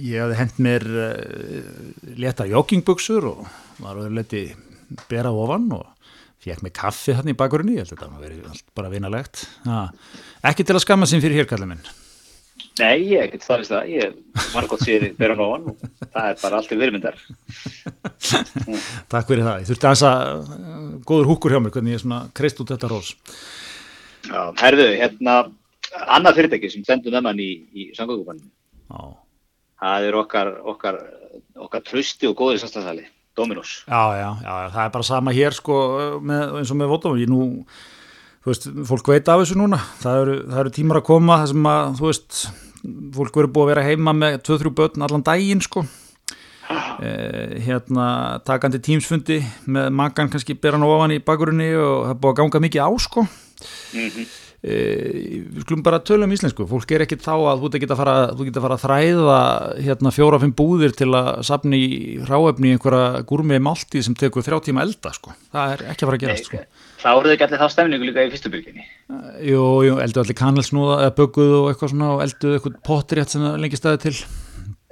[0.00, 1.72] ég hafði hendt mér uh,
[2.16, 3.42] leta joggingbuksur og
[3.82, 4.46] var að leti
[5.10, 5.90] bera ofan og
[6.42, 9.44] fekk mig kaffi hérna í bakgrunni, ég held að þetta var verið bara vinalegt.
[9.66, 9.82] Ja,
[10.48, 11.84] ekki til að skamma sín fyrir hérkallið minn.
[12.80, 16.38] Nei, ég get það vist það, ég var gott sér bera ofan og það er
[16.40, 17.18] bara allt í virðmyndar.
[19.12, 22.22] Takk fyrir það, ég þurfti aðeins að uh, góður húkur hjá mér hvernig ég svona
[22.36, 23.12] kreist út þetta rós.
[24.24, 25.36] Já, herðu, hérna
[26.00, 28.50] annað fyrirtæki sem sendur með mann í, í samgöngubanninu.
[29.82, 31.00] Það er okkar, okkar,
[31.64, 33.80] okkar trösti og góðir samstagsæli, Dominos.
[33.88, 35.78] Já, já, já, það er bara sama hér sko
[36.22, 37.22] með, eins og með Vodafone.
[37.24, 37.46] Ég nú,
[38.44, 39.80] þú veist, fólk veit af þessu núna.
[40.02, 42.44] Það eru, það eru tímar að koma þar sem að, þú veist,
[43.18, 45.84] fólk verður búið að vera heima með 2-3 börn allan daginn sko.
[47.02, 48.06] Eh, hérna
[48.46, 52.62] takandi tímsfundi með makan kannski bera hann ofan í bakgrunni og það búið að ganga
[52.66, 53.26] mikið á sko.
[53.92, 54.26] Mm -hmm.
[54.62, 58.44] Eh, við skulum bara tölum íslensku, fólk er ekki þá að þú geta fara, þú
[58.46, 59.38] geta fara að þræða
[59.88, 61.40] hérna fjóra-fimm búðir til að
[62.28, 66.12] ráefni í einhverja gúrmi máltíð sem tekur þrjá tíma elda sko, það er ekki að
[66.12, 66.60] fara að gerast sko.
[67.02, 70.38] Þá voruð ekki allir þá stemningu líka í fyrstu byrginni uh, Jú, jú, eldu allir
[70.38, 74.14] kannelsnúða eða böguð og eitthvað svona og eldu eitthvað potrétt sem lengi staði til.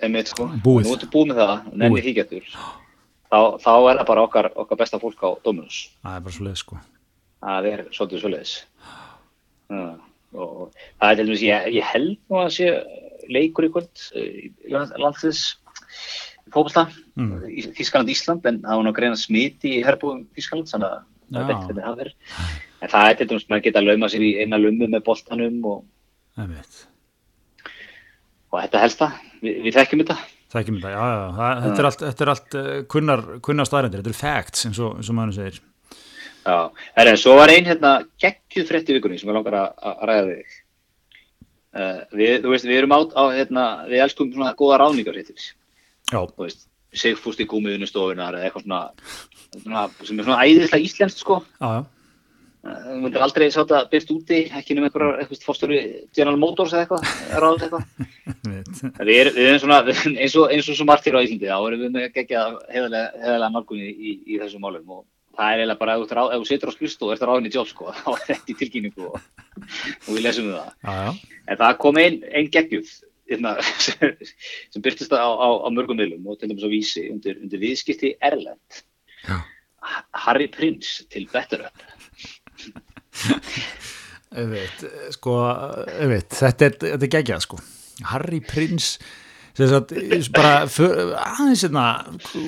[0.02, 1.06] Einmitt sko, búið.
[1.14, 5.30] búið með það nenni híkjættur þá, þá er það bara okkar, okkar besta fólk á
[5.46, 5.84] Dominus.
[6.02, 6.80] Það er bara sko.
[7.40, 8.26] Það er svolítið
[9.70, 12.72] og það er til dæmis, ég, ég held nú að sé
[13.30, 15.44] leikur í kvöld í landsins
[16.50, 16.86] fólkvölda
[17.18, 17.32] mm.
[17.50, 21.06] í Þískaland Ísland en það var nú að greina smiti í herbúum Þískaland þannig að
[21.30, 22.36] það veit hvernig það verður.
[22.80, 25.58] En það er til dæmis, maður geta að lauma sér í eina lummu með boltanum
[25.68, 25.80] og
[28.50, 30.16] og þetta helst það við, við þekkjum þetta.
[30.50, 34.02] Þekkjum þetta, já, já, það, þetta er allt, þetta er allt uh, kunnar, kunnar staðrendir,
[34.02, 35.60] þetta er facts eins og, eins og maður segir
[36.50, 40.26] Já, en svo var einn hérna geggjuð frétt í vikunni sem ég langar að ræða
[40.32, 40.58] þig.
[41.70, 45.52] Uh, við, þú veist, við erum átt á, hérna, við elskum svona góða ráningar hittis.
[46.10, 46.24] Já.
[46.24, 48.80] Þú veist, sigfúst í gúmiðinu stofunar eða eitthvað svona,
[49.54, 51.38] svona, sem er svona æðislega íslenskt sko.
[51.60, 51.82] Já, já.
[52.60, 55.78] Þú uh, myndir aldrei sátt að byrst úti, ekki um einhverjar, eitthvað fórstöru
[56.16, 57.86] General Motors eða eitthvað, ráðið eitthvað.
[59.06, 59.78] við, er, við erum svona,
[60.24, 63.54] eins og, eins og svo margt hér á Íslandi, þá erum við með geggjað heðalega
[63.54, 63.94] nálgunni
[65.36, 67.70] það er eiginlega bara ef þú, setur á skrifst og ert að ráðin í jobb
[67.70, 69.20] sko, þá er þetta í tilkynningu og,
[69.60, 70.74] og við lesum við það.
[70.82, 71.38] Já, já.
[71.50, 72.92] En það kom einn ein geggjuð
[73.30, 73.54] hérna,
[73.86, 74.14] sem,
[74.74, 78.14] sem byrtist á, á, á mörgum viljum og til dæmis á vísi undir, undir viðskipti
[78.26, 78.82] Erlend.
[80.26, 81.86] Harry Prince til Better Up.
[84.30, 85.32] Veit, sko,
[86.06, 87.56] veit, þetta er, er geggjað sko.
[88.12, 89.00] Harry Prince
[89.58, 89.90] Sagt,
[90.32, 91.84] bara aðeins hérna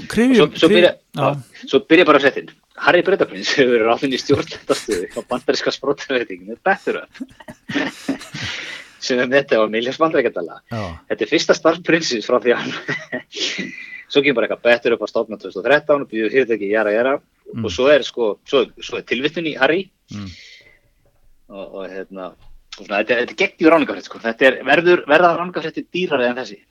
[0.08, 0.92] krifjum svo, svo, byrja,
[1.66, 5.72] svo byrja bara að setja inn Harry Breitaprins hefur verið ráðinn í stjórnlæntastöðu á bandaríska
[5.74, 7.12] sprótaveitinginu Better Up
[9.02, 12.70] sem með þetta á Miljans bandrækjadala þetta er fyrsta starfprinsins frá því að
[14.12, 17.66] svo kemur bara eitthvað Better Up á stofna 2013 og býður fyrirtæki jæra jæra mm.
[17.66, 20.32] og svo er, sko, er tilvittun í Harry mm.
[21.52, 24.20] og, og hérna og svona, þetta, þetta er geggjur ráningafrætt sko.
[24.22, 26.62] þetta er verður, verða ráningafrætti dýrari en þessi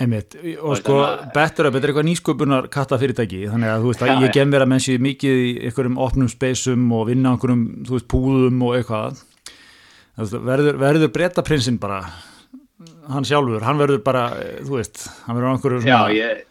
[0.00, 4.36] Einmitt, og sko Up, þetta er eitthvað nýsköpunar kattafyrirtæki, þannig að þú veist að ég
[4.36, 8.62] gem vera menn sér mikið í einhverjum opnum speysum og vinna einhverjum, þú veist, púðum
[8.64, 9.20] og eitthvað.
[10.20, 12.04] Verður, verður breytaprinsinn bara
[13.10, 14.24] hann sjálfur, hann verður bara
[14.62, 15.98] þú veist, hann verður á einhverju svona...
[15.98, 16.46] Já, ég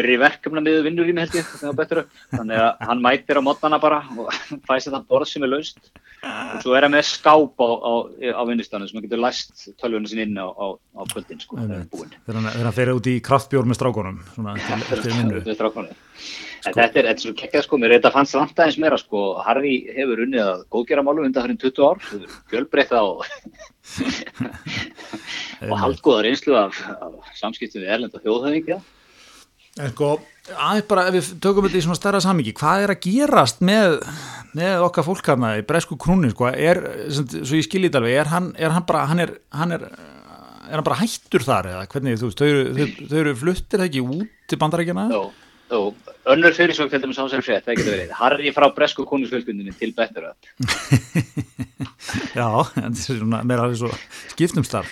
[0.00, 4.00] eru í verkefna miður vinnur mig held ég þannig að hann mætir á mótnana bara
[4.16, 4.30] og
[4.68, 7.92] fæsir það borð sem er laust og svo er hann með skáp á, á,
[8.36, 12.92] á vinnustanum sem getur læst tölvunum sín inn á, á kvöldin sko, þegar hann fer
[12.92, 14.56] út í kraftbjórn með strákonum svona,
[16.60, 16.76] sko.
[16.76, 20.44] þetta er svo kekkað sko mér þetta fannst vant aðeins meira sko Harry hefur unnið
[20.44, 21.98] að góðgera málu undan hverjum 20 ár
[22.52, 23.24] fjölbreytta og
[25.68, 28.80] og haldgóðar einslu af, af samskiptum við Erlend og þjóðhæðingja
[29.80, 30.10] En sko,
[30.50, 33.98] aðeins bara ef við tökum þetta í svona starra samingi, hvað er að gerast með,
[34.58, 38.74] með okkar fólkarna í Bresku krúnin, sko, er, svo ég skiljið alveg, er hann, er
[38.76, 39.86] hann bara, hann er, hann er,
[40.68, 43.86] er hann bara hættur þar eða hvernig, þú veist, þau eru, þau, þau eru fluttir
[43.86, 45.06] ekki út til bandarækjana?
[45.14, 45.22] Jó,
[45.70, 45.80] jó,
[46.34, 50.50] önnur fyrirsöktöldum sá sem frétt, það getur verið, Harry frá Bresku krúninsfjölkundinni til Better Up.
[52.38, 52.48] já,
[52.80, 53.90] en það er svona meira alveg svo
[54.32, 54.90] skiptumstarf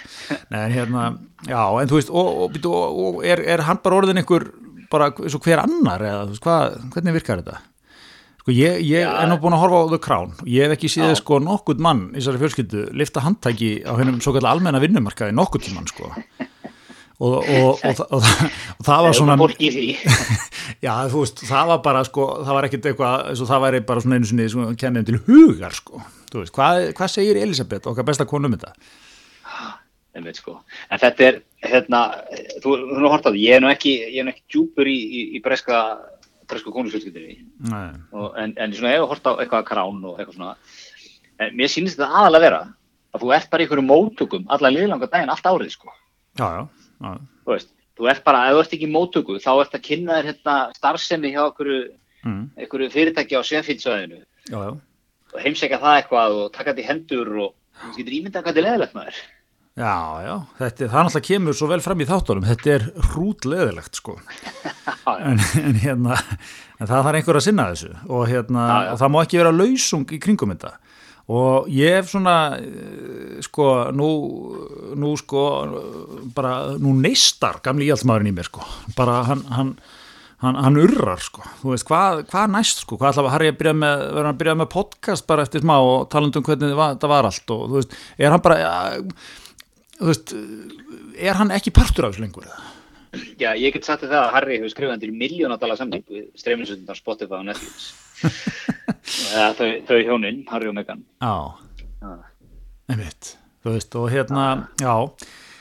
[0.53, 1.11] Nei, hérna,
[1.49, 4.49] já, en þú veist og, og, og, og er, er hann bara orðin einhver
[4.93, 7.59] bara eins og hver annar eða, þú veist, hvað, hvernig virkar þetta?
[8.41, 9.11] Sko, ég, ég Já.
[9.23, 11.09] er nú búin að horfa á The Crown og ég hef ekki Já.
[11.21, 15.67] sko nokkuð mann í þessari fjölskyldu lifta handtæki á hennum svo kallar almenna vinnumarkaði nokkuð
[15.67, 16.09] tímann sko
[17.19, 18.27] og, og, og, og,
[18.87, 19.37] það var svona
[20.85, 24.19] Já, þú veist, það var bara sko, það var ekkert eitthvað, það væri bara svona
[24.19, 28.49] einu sinni kennið til hugar sko, þú veist, hvað, hvað segir Elisabeth, okkar besta konu
[28.49, 28.73] um þetta?
[30.19, 30.59] Einmitt, sko.
[30.91, 32.03] en þetta er hérna,
[32.63, 34.91] þú þú nú hort á því ég er nú ekki, ég er nú ekki djúpur
[34.91, 35.83] í, í, í breska,
[36.51, 37.39] breska konusfjölskyldinni
[37.71, 40.53] en, en svona ef þú hort á eitthvað krán og eitthvað svona
[41.39, 42.61] en mér sýnist þetta aðalega vera
[43.15, 45.95] að þú ert bara í einhverju móttökum alla liðlanga daginn allt árið sko.
[46.39, 46.63] Já, já,
[47.05, 47.13] já,
[47.47, 50.19] þú veist, þú ert bara, ef þú ert ekki í móttöku þá ert að kynna
[50.19, 51.81] þér hérna starfsemi hjá einhverju,
[52.25, 53.43] mm, einhverju fyrirtæki á
[54.49, 54.61] já,
[55.29, 58.63] og heimsækja það eitthvað og taka þetta í hendur og þú getur ímyndað hvað þetta
[58.63, 59.19] er leðilegt maður
[59.79, 59.95] já,
[60.27, 64.17] já, þetta, er- það náttúrulega kemur svo vel fram í þáttunum, þetta er hrútleðilegt sko,
[65.31, 66.19] en, en hérna,
[66.79, 67.93] en það þarf einhver að sinna þessu.
[68.11, 68.93] Og hérna, Já, já.
[68.97, 70.75] og það má ekki vera lausung í kringum þetta.
[71.29, 74.07] Og ég hef svona eh, sko, nú
[74.97, 75.43] nú sko,
[76.37, 78.65] bara nú neistar gamli íhaldsmaðurinn í mér sko,
[78.99, 79.75] bara hann, hann
[80.39, 83.57] Hann, hann urrar sko, þú veist, hvað, hvað næst sko, hvað ætla að Harry að
[83.59, 86.77] byrja með, verður hann að byrja með podcast bara eftir smá og talandi um hvernig
[86.79, 89.48] það var, allt og þú veist, er hann bara, ja, þú
[90.01, 90.35] veist,
[91.19, 92.47] er hann ekki partur af þessu lengur?
[92.49, 92.75] eða?
[93.41, 97.39] Já, ég get sagt það að Harry hefur skrifað undir miljónadala samning við streyminsundar Spotify
[97.41, 97.91] og Netflix.
[99.33, 101.05] Eða, þau, þau hjónin, Harry og Meghan.
[101.23, 101.35] Já,
[102.93, 103.35] einmitt,
[103.65, 104.49] þú veist, og hérna,
[104.83, 104.93] já,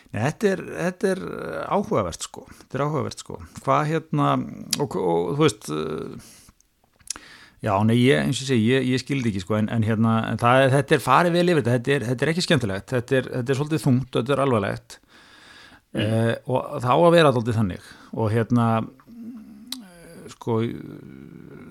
[0.08, 1.22] Nei, þetta er, þetta er
[1.68, 4.28] áhugavert sko, þetta er áhugavert sko, hvað hérna,
[4.80, 6.30] og, og þú veist, uh,
[7.64, 10.40] já, nei, ég, eins og segi, ég, ég skildi ekki sko, en, en hérna, en
[10.42, 13.30] það, þetta er farið vel yfir þetta, þetta er, þetta er ekki skemmtilegt, þetta er,
[13.34, 15.00] þetta er svolítið þungt, þetta er alvarlegt.
[15.98, 16.34] Mm.
[16.52, 17.86] og það á að vera alltaf þannig.
[18.14, 18.66] Og hérna,
[19.80, 20.58] eh, sko,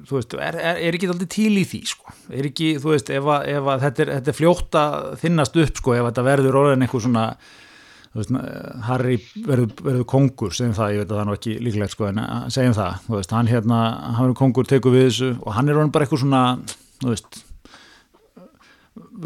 [0.08, 3.30] þú veist, er, er, ekki alltaf til í því, sko, er ekki, þú veist, ef,
[3.36, 6.60] að, ef að þetta er, þetta er fljótt að þinnast upp, sko, ef þetta verður
[6.62, 7.26] orðin eitthvað svona,
[8.16, 8.36] veist,
[8.86, 12.22] Harry verður, verður kongur, segjum það, ég veit að það er ekki líklegt, sko, en
[12.22, 15.82] eh, segjum það, veist, hann hérna, hann verður kongur, tekur við þessu og hann er
[15.82, 16.44] bara eitthvað svona,
[17.04, 17.42] veist,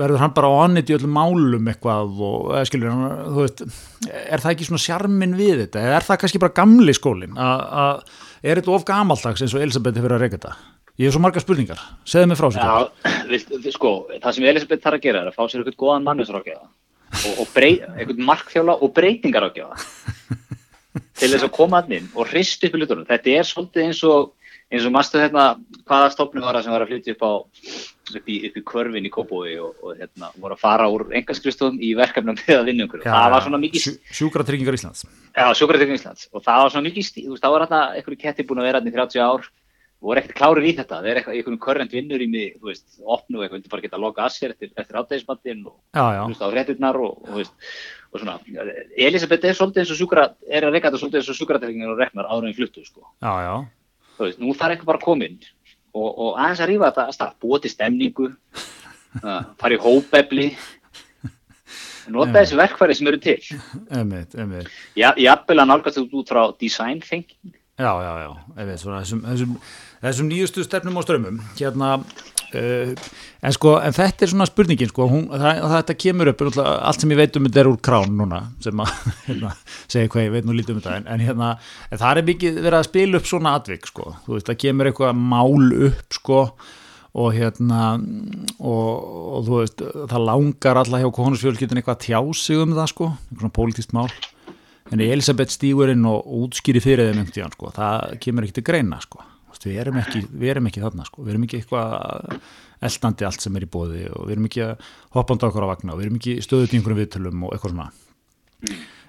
[0.01, 3.71] verður hann bara á annit í öllum málum eitthvað og, skilur, hann,
[4.11, 8.05] er það ekki svona sjarmin við þetta, er það kannski bara gamli skólin, að,
[8.43, 10.59] er þetta of gamaldags eins og Elisabeth hefur að reyka þetta?
[11.01, 12.67] Ég hef svo margar spurningar, segðu mig frá sér.
[12.67, 16.09] Já, vilt, sko, það sem Elisabeth þarf að gera er að fá sér eitthvað góðan
[16.09, 16.67] mannusrákjaða
[17.11, 19.51] og, og brey, eitthvað markþjóla og breytingar
[21.21, 23.09] til þess að koma að inn og hrist upp í lutunum.
[23.09, 24.37] Þetta er svolítið eins og
[24.71, 25.53] eins og mastu hérna
[25.89, 27.33] hvaða stofnum var það sem var að flytja upp á
[28.11, 31.81] upp í, upp í körfin í Kópói og, og hérna voru að fara úr engaskristofum
[31.83, 33.03] í verkefnum við að vinna ykkur.
[33.07, 35.05] Það var svona mikið Sjú, Sjúkratryggingar Íslands.
[35.35, 38.21] Já, sjúkratryggjum Íslands og það var svona mikið stíð, þú veist, það var hérna einhverju
[38.23, 39.51] ketti búin að vera hérna í 30 ár
[40.01, 43.43] voru ekkert klárir í þetta, það er einhvern körrent vinnur í mig, þú veist, opnu
[43.43, 46.31] eitthvað, vildi bara geta að loka að sér eftir, eftir átæðismattin og Já, já, þú
[46.33, 47.77] veist, á frétturnar og, og, þú veist,
[48.11, 48.39] og svona,
[49.09, 52.01] Elisabeth er svolítið eins og sjúkra, er að reyka þetta svolítið eins og sjúkratryggingin og
[52.01, 53.55] reknar áður en fluttu, sko, já, já,
[54.17, 55.39] þú veist, nú þarf eitthvað bara komin
[55.93, 58.33] og, og aðeins að rífa þetta að stað, búa til stemningu,
[59.61, 60.51] fara í hópefli,
[62.11, 63.39] nota þessi verkfæri sem eru til.
[64.01, 64.73] emmitt, emmitt.
[64.99, 69.21] Já, jafnvel að nálgast þetta út frá design thinking Já, já, já, emmitt, svona þessum,
[69.25, 69.53] þessum,
[70.03, 71.95] þessum nýjustu stefnum og strömmum, hérna,
[72.53, 72.91] uh,
[73.41, 77.15] en sko, en þetta er svona spurningin, sko, hún, það, þetta kemur upp, allt sem
[77.15, 78.91] ég veit um þetta er úr krán núna, sem að,
[79.31, 79.53] hérna,
[79.87, 81.49] segja hvað ég veit nú lítið um þetta, en, en hérna,
[81.95, 85.25] það er mikið verið að spila upp svona atvik, sko, þú veist, það kemur eitthvað
[85.31, 86.43] mál upp, sko,
[87.21, 87.87] og hérna
[88.61, 88.91] og,
[89.41, 89.81] og þú veist,
[90.13, 93.97] það langar alla hjá konusfjölskyldin eitthvað að tjá sig um það sko, eitthvað svona pólitískt
[93.97, 94.07] mál
[94.91, 98.67] en Elisabeth stígur inn og útskýri fyrir þeim einhvern tíðan sko, það kemur ekki til
[98.67, 99.25] greina sko,
[99.61, 102.39] við erum ekki, við erum ekki þarna sko, við erum ekki eitthvað
[102.81, 104.87] eldandi allt sem er í bóði og við erum ekki að
[105.17, 107.91] hoppanda okkur á vagna og við erum ekki stöðut í einhverjum viðtölum og eitthvað svona.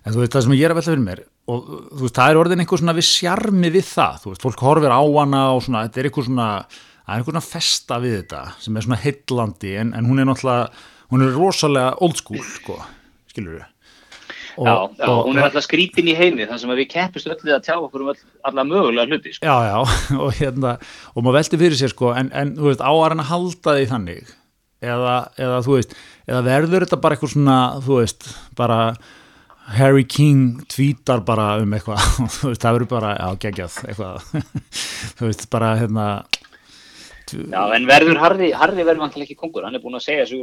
[0.01, 2.31] En þú veist það sem ég er að velta fyrir mér og þú veist það
[2.31, 5.63] er orðin einhver svona við sjarmi við það, þú veist fólk horfir á hana og
[5.65, 9.01] svona, þetta er einhver svona það er einhver svona festa við þetta sem er svona
[9.05, 10.69] heillandi en, en hún er náttúrulega
[11.11, 12.79] hún er rosalega old school sko,
[13.31, 13.70] skilur við
[14.61, 17.63] Já, já, hún er alltaf skrítin í heimi þar sem við keppist öll við að
[17.65, 19.47] tjá okkur um öll, alla mögulega hluti sko.
[19.47, 19.77] Já, já,
[20.25, 20.75] og hérna
[21.15, 24.35] og maður veldi fyrir sér sko, en, en þú veist, á að halda því þannig
[24.81, 25.97] eða, eða þú veist,
[26.29, 27.57] eða verður þetta bara eitthvað svona,
[27.87, 28.79] þú veist, bara
[29.77, 32.05] Harry King tvítar bara um eitthvað,
[32.37, 34.29] þú veist, það verður bara, já, geggjað, eitthvað
[35.17, 36.07] þú veist, bara, hérna
[37.31, 40.41] Já, en verður Harry, Harry verður vantilega ekki kongur, hann er búin að segja sig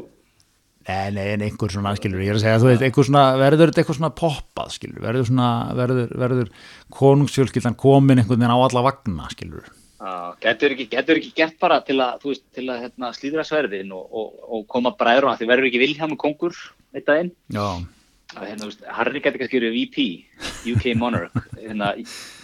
[0.89, 3.82] nei, en einhver svona, skilur, ég er að segja, þú veist, einhver svona, verður þetta
[3.82, 6.49] eitthvað svona poppað, skilur, verður svona, verður, verður
[6.97, 9.68] konungsfjölskyldan komin einhvern veginn á alla vagna, skilur.
[10.41, 13.93] Getur ekki, getur ekki gert bara til að, þú veist, til að hérna, slíðra sverðin
[13.97, 16.59] og, og, og koma bræður á það, því verður ekki Vilhelm kongur
[16.95, 17.32] eitt daginn.
[17.53, 17.66] Já,
[18.36, 20.03] Að, Hérna, þú veist, Harry getur kannski verið VP,
[20.74, 21.95] UK Monarch, hérna,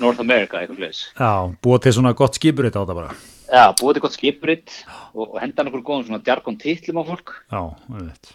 [0.00, 3.16] North America, eitthvað já, búa til svona gott skipur þetta á þetta bara.
[3.54, 4.72] Já, búið gott skipuritt
[5.14, 7.34] og, henda nokkur góðum svona djargon titlum á fólk.
[7.52, 7.60] Já,
[7.94, 8.30] ég veit.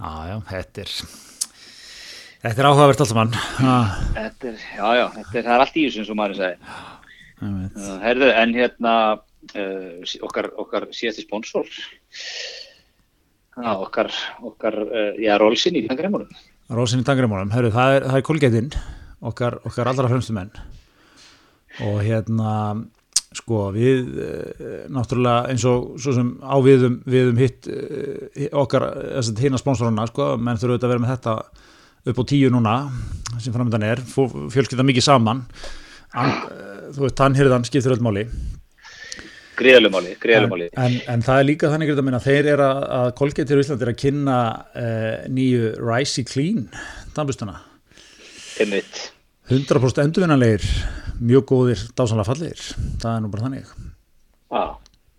[0.00, 0.92] Já, já, þetta er,
[2.46, 3.34] þetta er áhugavert allt saman.
[3.60, 3.74] Já,
[4.14, 6.70] Þetta er, já, já, þetta er, það er allt í þessu eins og maður segi.
[7.42, 7.82] ég veit.
[8.06, 8.94] Herðu, en hérna,
[9.52, 11.68] uh, okkar, okkar síðasti sponsor,
[13.60, 14.08] já, okkar,
[14.52, 16.32] okkar, uh, já, Rolsin í tangreimunum.
[16.72, 18.72] Rósin í tangrimónum, herru, það er, það er kolgetinn,
[19.32, 20.52] okkar, okkar allra fremstu menn.
[21.84, 22.54] Og hérna,
[23.50, 28.86] sko, við, eh, náttúrulega eins og svo sem á viðum, hitt eh, okkar,
[29.42, 31.34] hina sponsorana, sko, menn þurfa auðvitað að vera með þetta
[32.10, 32.76] upp á tíu núna,
[33.42, 35.44] sem framöndan er, fjölskylda mikið saman,
[36.10, 36.32] An,
[36.90, 38.24] þú veist, tannhyrðan skiptir öll máli.
[39.60, 40.66] Gríðalumáli, En, gríðalumáli.
[40.74, 43.64] en, en það er líka þannig að minna, þeir eru að, að Colgate hér í
[43.66, 46.64] Íslandi er að kynna uh, nýju Risey Clean
[47.14, 47.60] tannbustuna.
[48.58, 49.04] Einmitt.
[49.52, 50.66] 100% endurvinnanlegir,
[51.20, 52.64] mjög góðir, dásanlega fallegir.
[53.02, 53.70] Það er nú bara þannig.
[54.50, 54.64] Já,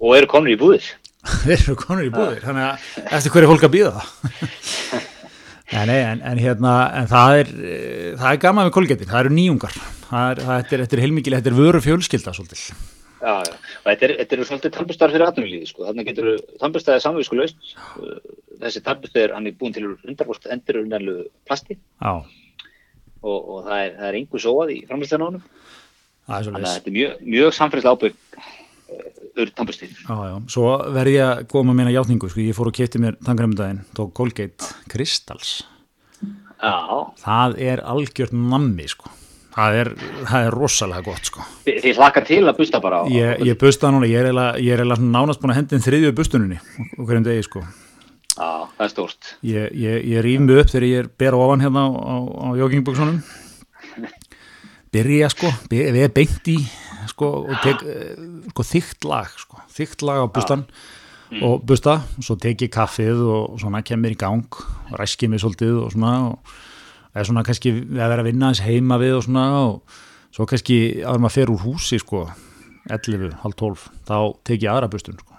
[0.02, 0.90] og eru konur í búðir.
[1.54, 5.10] Eru konur í búðir, þannig að eftir hverju fólk að býða það.
[5.88, 9.36] Nei, en, en hérna, en það er, eh, það er gaman við Colgate, það eru
[9.38, 9.78] nýjungar.
[10.10, 12.66] Það er, það er, þetta er heilmikil, þetta er vöru fjölskylda svolítið.
[13.22, 15.86] Já, já, og þetta er, þetta er svolítið tannbustar fyrir atvinnulíði, sko.
[15.88, 16.30] Þannig getur
[16.60, 17.74] tannbustæði samvísku laust.
[18.66, 21.16] Þessi tannbustæði, hann er búin til 100% endurunarlu
[21.48, 22.12] plasti Já,
[23.22, 25.46] og, og það er, er einhver sóað í framlýslega honum.
[26.30, 29.96] Þannig að þetta er mjög, mjög samfélagslega ábyrg tannbustið.
[30.04, 33.02] Já, já, svo verð ég að koma með meina játningu, sko, ég fór og kefti
[33.02, 35.62] mér tangremdæðin, tók Colgate Crystals.
[36.62, 36.76] Já,
[37.24, 39.10] Það er algjört nammi, sko.
[39.52, 39.90] Það er,
[40.30, 41.46] það er rosalega gott, sko.
[41.68, 43.12] þið hlakka til að busta bara á.
[43.12, 46.60] Ég, ég busta núna, ég er svona nánast búin að hendin þriðju bustununni
[46.98, 47.64] og hverjum degi, sko.
[48.32, 49.34] Já, það er stórt.
[49.44, 52.48] Ég, ég, ég rýf mig upp þegar ég er ber ofan hérna á, á, á
[52.62, 53.20] joggingbuksunum.
[54.92, 56.58] Byrja, sko, við er beint í,
[57.08, 58.18] sko, og tek, eh,
[58.52, 60.66] sko, þygt lag, sko, þygt lag á bustan
[61.42, 64.44] og busta, og svo tek ég kaffið og svona kemur í gang
[64.92, 66.56] og ræski mig svolítið og svona og
[67.16, 69.82] eða svona kannski að vera að vinna hans heima við og svona og
[70.36, 72.26] svo kannski að maður fer úr húsi, sko,
[72.92, 75.32] 11, halv 12, þá tek ég aðra bustun, sko,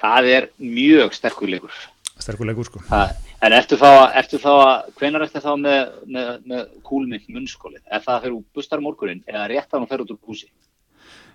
[0.00, 1.72] Það er mjög sterkur leikur.
[2.16, 2.80] sterkulegur, sko.
[2.88, 3.12] Það,
[3.42, 7.82] en ertu þá, að- að, hvenar ertu þá með, með, með kúlmynd munnskólið?
[7.90, 10.50] Er það að fyrir bustar morgunin eða rétt að hann fer út úr húsi?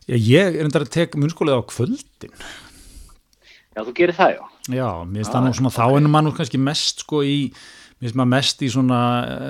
[0.06, 2.36] Já, ég er endar að tek munnskólið á kvöldin.
[3.76, 4.44] Já, þú gerir það, já.
[4.78, 7.40] Já, mér finnst Ah, það nú svona, þá er maður kannski mest sko í,
[8.00, 9.00] mér finnst maður mest í svona,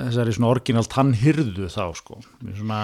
[0.08, 2.80] þessari svona orginal tannhyrðu þá sko, mér finnst svona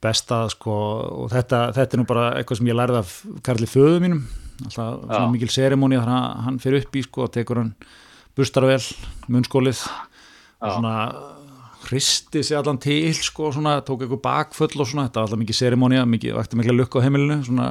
[0.00, 0.76] besta sko,
[1.24, 3.10] og þetta, þetta er nú bara eitthvað sem ég lærði af
[3.44, 4.22] Karli föðu mínum,
[4.64, 7.74] alltaf svona mikil seremóni að hann, hann fyrir upp í sko og tekur hann
[8.40, 8.80] bustar vel,
[9.30, 10.72] munnskólið og Já.
[10.74, 10.94] svona
[11.86, 15.58] hristi sig allan til sko, svona, tók eitthvað bakfull og svona, þetta var alltaf mikið
[15.62, 17.70] seremóni, mikið, vakti mikla lukka á heimilinu, svona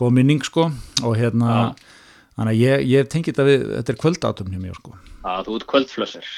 [0.00, 0.66] góð minning sko
[1.04, 1.70] og hérna,
[2.36, 5.56] þannig að ég, ég tengi þetta við, þetta er kvöldatum hjá mér sko, Já, þú
[5.58, 6.28] ert kvöldflössir.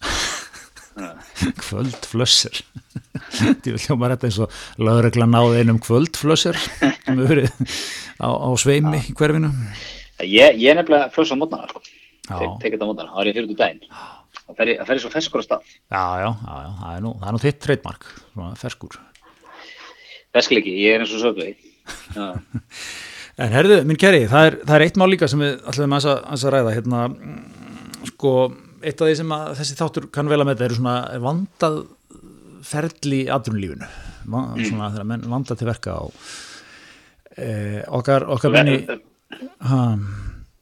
[1.60, 2.60] kvöldflössir
[3.46, 7.50] ég vil hljóma þetta eins og lögregla náði einum kvöldflössir sem hefur verið
[8.20, 9.52] á, á sveimi í hverfinu
[10.20, 11.80] Ég, ég er nefnilega flöss á mótnana, sko.
[12.30, 14.00] Tekið þetta á mótnana, það er ég fyrir út úr daginn.
[14.40, 15.68] Það fer, fer svo feskur á stað.
[15.90, 18.08] já, já, já, já, það er nú, það er nú þitt treytmark,
[18.60, 18.98] ferskur.
[20.34, 21.54] Feskuleiki, ég er eins og sögvei.
[23.40, 26.08] En herðu, minn kæri, það er, það er eitt mál líka sem við ætlum að,
[26.28, 26.72] að ræða.
[26.76, 27.38] Hérna, mm,
[28.10, 28.32] sko,
[28.82, 31.78] eitt af því sem að þessi þáttur kann vel að með þetta eru svona vandað
[32.70, 33.88] ferli aðrunlífinu,
[34.28, 36.02] svona þegar menn vandað til verka á
[37.36, 37.48] e,
[37.88, 38.52] okkar, okkar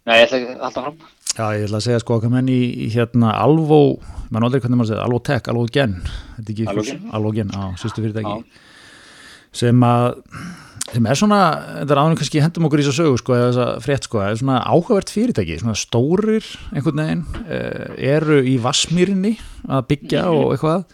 [0.09, 1.01] Nei, ég ætla ekki alltaf fram.
[1.39, 2.61] Já, ég ætla að segja sko okkar menn í,
[2.93, 3.99] hérna Alvo,
[4.32, 5.99] mann aldrei hvernig maður segja Alvo Tech, Alvo Gen,
[6.36, 7.05] þetta er ekki Alvogen.
[7.14, 8.64] Alvo Gen, á, sýstu fyrirtæki.
[9.59, 10.18] Sem að
[10.89, 11.39] sem er svona,
[11.82, 14.09] þetta er ánum kannski hendum okkur í þess að sögu sko, eða þess að frétt
[14.09, 19.34] sko, er svona áhugavert fyrirtæki, svona stórir einhvern veginn, eh, eru í Vassmýrinni
[19.68, 20.86] að byggja og eitthvað,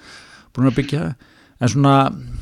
[0.54, 1.04] búin að byggja.
[1.62, 1.94] En svona,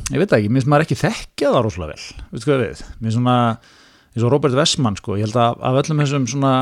[0.09, 3.37] ég veit ekki, minnst maður ekki þekkja það rosalega vel, veistu hvað við minnst svona,
[4.13, 6.53] eins og Robert Westman sko, ég held að af öllum þessum svona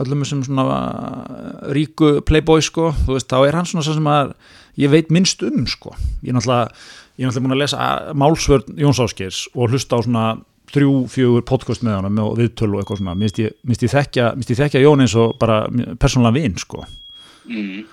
[0.00, 4.08] öllum þessum svona uh, ríku playboy sko, þú veist, þá er hann svona svo sem
[4.08, 4.34] að
[4.80, 5.92] ég veit minnst um sko,
[6.24, 10.00] ég er náttúrulega ég er náttúrulega búin að lesa uh, málsvörn Jóns Áskers og hlusta
[10.00, 10.26] á svona
[10.74, 13.12] þrjú, fjögur podcast með honum og viðtölu og eitthvað svona.
[13.18, 15.64] Minnst ég, minnst ég, þekkja, minnst ég þekkja Jón eins og bara
[16.00, 16.82] persónulega vinn sko.
[17.44, 17.84] Mm.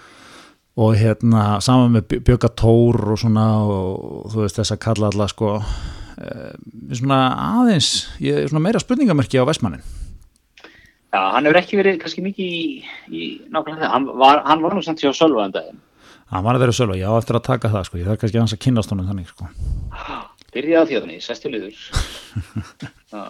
[0.80, 5.28] og hérna saman með Björga Tór og svona og þú veist þess að kalla alla
[5.28, 5.57] sko
[6.97, 7.20] svona
[7.62, 7.91] aðeins
[8.24, 9.84] ég er svona meira spurningamerki á Vestmannin.
[11.12, 12.66] Já, hann hefur ekki verið kannski mikið í,
[13.12, 13.93] í nákvæmlega það.
[13.95, 15.80] Hann var, hann var nú samt hjá Sölva en daginn.
[16.32, 17.97] hann var að vera sölva, já eftir að taka það sko.
[17.99, 19.49] Ég þarf kannski hans að kynast honum þannig sko.
[20.51, 21.76] Byrjaði á þjóðinni, sestu liður.
[23.12, 23.22] Já,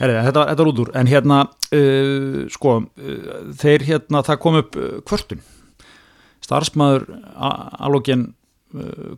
[0.00, 4.76] Herri, þetta, var- út úr, en hérna uh, sko, uh, þeir hérna það kom upp
[4.80, 5.40] uh, kvörtun.
[6.44, 7.04] Starfsmæður
[7.36, 8.36] alvegin uh,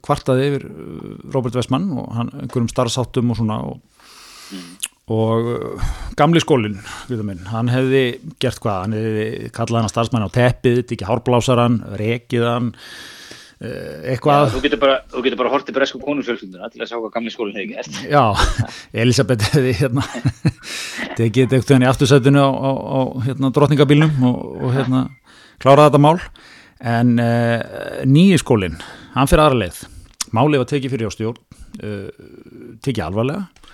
[0.05, 3.81] kvartaði yfir uh, Robert Westman og hann einhverjum starfsáttum og svona og,
[5.15, 6.81] og uh, gamli skólinn
[7.53, 8.05] hann hefði
[8.43, 14.49] gert hvað, hann hefði kallað hann starfsmæðin á teppið, ekki hárblásaran rekið hann uh, eitthvað.
[14.57, 17.61] Þú getur bara, þú getur bara hortið bresku konufjölskylduna til að sjá hvað gamli skólinn
[17.61, 18.01] hefði gert.
[18.11, 18.25] Já,
[19.05, 20.09] Elisabeth hefði hérna
[21.19, 25.07] tekið þetta eitthvað í aftursætinu á, á, á hérna, drottningabílnum og, og hérna
[25.63, 26.19] kláraði þetta mál.
[26.85, 28.77] En uh, nýji skólinn
[29.15, 29.85] hann fyrir aðra leið.
[30.35, 31.41] Málið var tekið fyrir á stjórn
[31.85, 32.11] uh,
[32.85, 33.71] tekið alvarlega.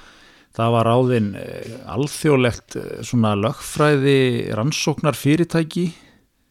[0.56, 4.18] Það var ráðinn uh, alþjóðlegt uh, svona lögfræði
[4.58, 5.88] rannsóknar fyrirtæki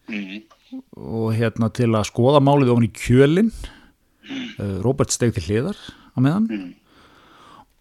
[0.09, 0.39] Mm.
[0.97, 6.17] og hérna til að skoða málið ofan í kjölin uh, Robert steg til hliðar á
[6.17, 6.47] meðan.
[6.49, 6.71] Mm.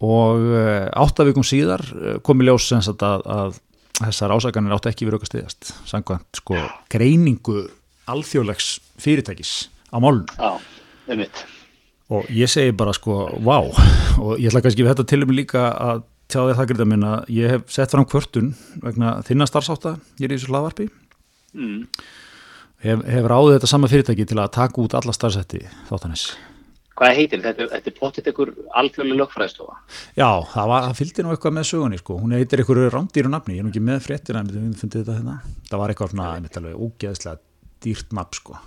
[0.05, 1.81] og uh, áttavíkum síðar
[2.21, 3.57] kom í ljós að, að
[3.99, 6.61] þessar ásakanir áttu ekki verið auka stiðast samkvæmt sko
[6.93, 7.65] greiningu
[8.09, 9.55] alþjóðlegs fyrirtækis
[9.89, 10.23] á málun
[11.09, 11.41] Já, um mitt.
[12.09, 15.65] og ég segi bara sko vá og ég ætla kannski við þetta til um líka
[15.73, 18.51] að tjá þér það gríða minn að ég hef sett fram kvörtun
[18.83, 20.89] vegna þinna starfsátta ég er í þessu hlaðvarpi
[21.49, 21.87] Mm.
[22.85, 26.27] hef, hef ráðið þetta sama fyrirtæki til að taka út alla starfsætti þáttanis
[26.99, 27.65] Hvað heitir þetta?
[27.71, 29.77] Þetta er pottit ykkur alþjóðlega lögfræðstofa.
[30.19, 32.17] Já, það, var, það fylgdi nú eitthvað með sögunni sko.
[32.19, 35.15] hún heitir einhverju rándýru nafni, ég er nú ekki með fréttina en við fundið þetta
[35.15, 35.37] hérna
[35.69, 37.39] það var eitthvað svona, einmitt alveg ógeðslega
[37.85, 38.59] dýrt nafn sko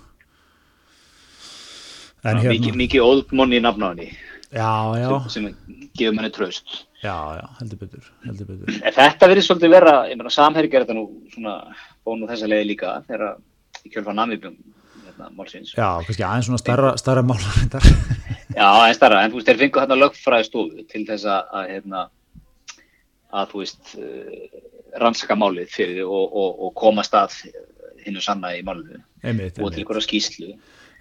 [2.23, 4.09] En Mikið, hérna, mikið óðmonni í nafnáðinni
[4.53, 4.69] já,
[5.01, 6.85] já, sem, sem gefur manni tröst.
[7.03, 10.97] já, já, heldur betur, heldur betur þetta verður svolítið vera, ég meina samherri gerði þetta
[10.99, 11.55] nú svona,
[12.05, 13.35] bóð nú þessa leiði líka þegar
[13.83, 14.55] í kjölfa namibjum
[15.03, 15.73] hérna, málsins.
[15.75, 17.81] Já, kannski aðeins svona starra, starra þetta
[18.53, 22.05] Já, en starra, en þú veist, þeir fengu hérna lögfræði stofu til þess að, hérna,
[23.33, 24.61] að þú veist, uh,
[25.01, 27.39] rannsaka málið fyrir og, og, og komast að
[28.05, 30.53] hinnu sanna í Einmitt, og til einhverja skýslu.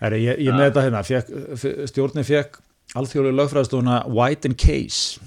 [0.03, 1.29] Heri, ég, ég með þetta hérna, fekk,
[1.91, 2.59] stjórnin fekk
[2.99, 5.23] alþjóðlega lögfræðstofuna White and Case.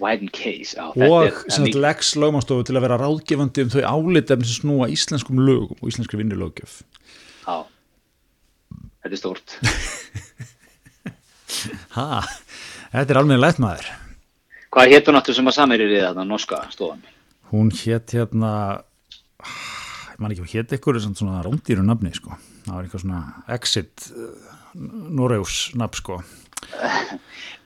[0.00, 4.48] White and Case, já, og er, Lex lögmanstofu til að vera ráðgefandi um þau álitefni
[4.48, 6.80] sem snúa íslenskum lögum og íslenskri vinnulöggjöf.
[7.44, 7.64] Já,
[9.02, 9.56] þetta er stórt.
[11.90, 12.22] Ha,
[12.94, 13.88] þetta er alveg lett maður.
[14.72, 17.02] Hvað hétt hún áttu sem að samherri í þetta norska stofan?
[17.50, 18.52] hún hétt hérna
[19.40, 22.36] ég man ekki hvað hétt ykkur svona, svona rándýru nafni sko
[22.66, 23.22] það var eitthvað svona
[23.56, 24.58] exit uh,
[25.20, 26.20] Noreus nafn sko.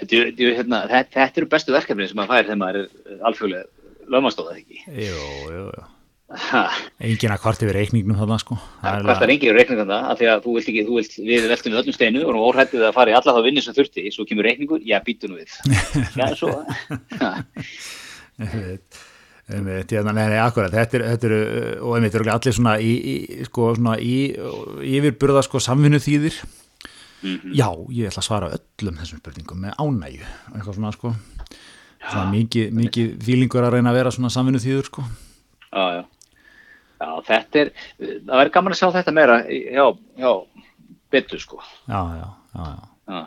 [0.05, 4.81] Hérna, þetta, þetta eru bestu verkefni sem maður fær þegar maður er alþjóðlega lögmannstofað ekki.
[4.87, 5.91] jú, jú, jú.
[6.35, 6.63] Ha,
[7.05, 8.57] engin að kvart yfir reikningnum þarna sko.
[8.81, 11.75] Það er enginn reikningan það, af því að þú vilt ekki, þú vilt, við veltum
[11.75, 14.27] við öllum steinu og erum óhrættið að fara í alla þá vinni sem þurfti, svo
[14.27, 15.53] kemur reikningur, já, býtu nú við.
[16.19, 16.51] Já, svo,
[19.51, 22.93] einmitt, hérna, nei, nei, akkurat, þetta er, þetta er og einmitt eru allir svona í,
[23.13, 24.15] í sko, svona í,
[24.97, 26.39] yfirburða sko samvinnu þýðir
[27.25, 27.55] Mhm.
[27.57, 31.15] já, ég ætla að svara öllum þessum spurningum með ánægju, eitthvað svona sko
[32.05, 35.05] svona mikið, mikið fílingur að reyna að vera svona samvinnu þýður sko
[35.73, 36.03] já, já.
[37.01, 37.71] Já, þetta er,
[38.29, 39.87] það væri gaman að sjá þetta meira, já,
[40.21, 40.33] já,
[41.17, 41.63] betur, sko.
[41.89, 42.69] já, já, já,
[43.09, 43.23] já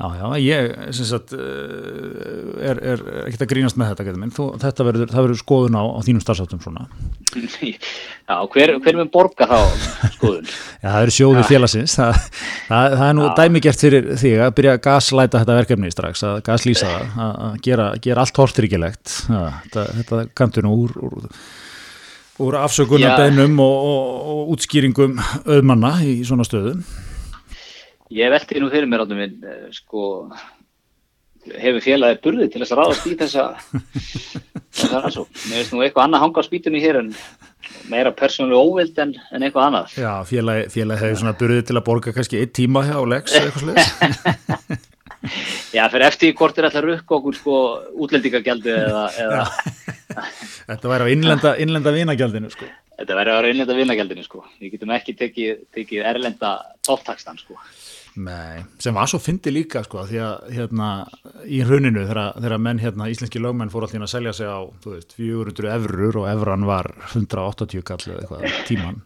[0.00, 0.08] Já.
[0.16, 4.14] Já, já, ég sagt, uh, er, er ekkert að grínast með þetta.
[4.32, 6.86] Þú, þetta verður, það verður skoðun á, á þínum starfsáttum svona.
[8.30, 9.58] Já, hver, hver mun borga þá
[10.14, 10.48] skoðun?
[10.78, 12.20] Já, það eru sjóðu félagsins, það,
[12.68, 16.40] það, það er nú dæmigert fyrir þig að byrja að gaslæta þetta verkefni strax, að
[16.46, 19.16] gaslýsa það, að, gera, gera allt hortryggjulegt.
[19.26, 21.28] Þetta, þetta kantur nú úr, úr,
[22.46, 26.86] úr afsökunarbeinum og, og, og útskýringum auðmanna í svona stöðum.
[28.10, 30.30] Ég velti nú fyrir mér áttum minn, eh, sko,
[31.46, 33.44] hefur félagið burði til þess að ráðast í þessa,
[34.74, 35.38] þessa rannsókn.
[35.46, 37.12] Mér veist nú eitthvað annað hanga á spýtunni hér en
[37.90, 39.94] meira persónulega óvild en, en eitthvað annað.
[40.02, 43.64] Já, félagi, félagi hefur svona burðið til að borga kannski eitt tíma hjá Lex eitthvað
[43.64, 44.86] sliðis.
[45.76, 47.56] Já, fyrir eftir hvort er alltaf rukk okkur sko
[48.00, 50.24] útlendingagjaldið eða, eða
[50.70, 52.66] Þetta væri á innlenda, innlenda vinagjaldinu, sko.
[52.98, 54.42] þetta að vera innlenda vinnagjaldinu sko.
[54.58, 56.54] Við getum ekki tekið, tekið erlenda
[56.86, 57.58] topptakstan sko.
[58.18, 60.86] Nei, sem var svo fyndi líka sko því að hérna
[61.46, 65.14] í hruninu þegar, menn hérna íslenski lögmenn fór alltaf að selja sig á þú veist
[65.14, 68.98] 400 eurur og evran var 180 kall eða eitthvað tíman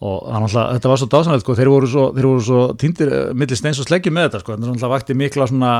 [0.00, 2.04] og alltaf, þetta var svo dásanlega sko þeir voru svo,
[2.44, 4.56] svo týndir uh, millir steins og sleggjum með þetta sko.
[4.56, 5.72] Þetta alltaf vakti mikla svona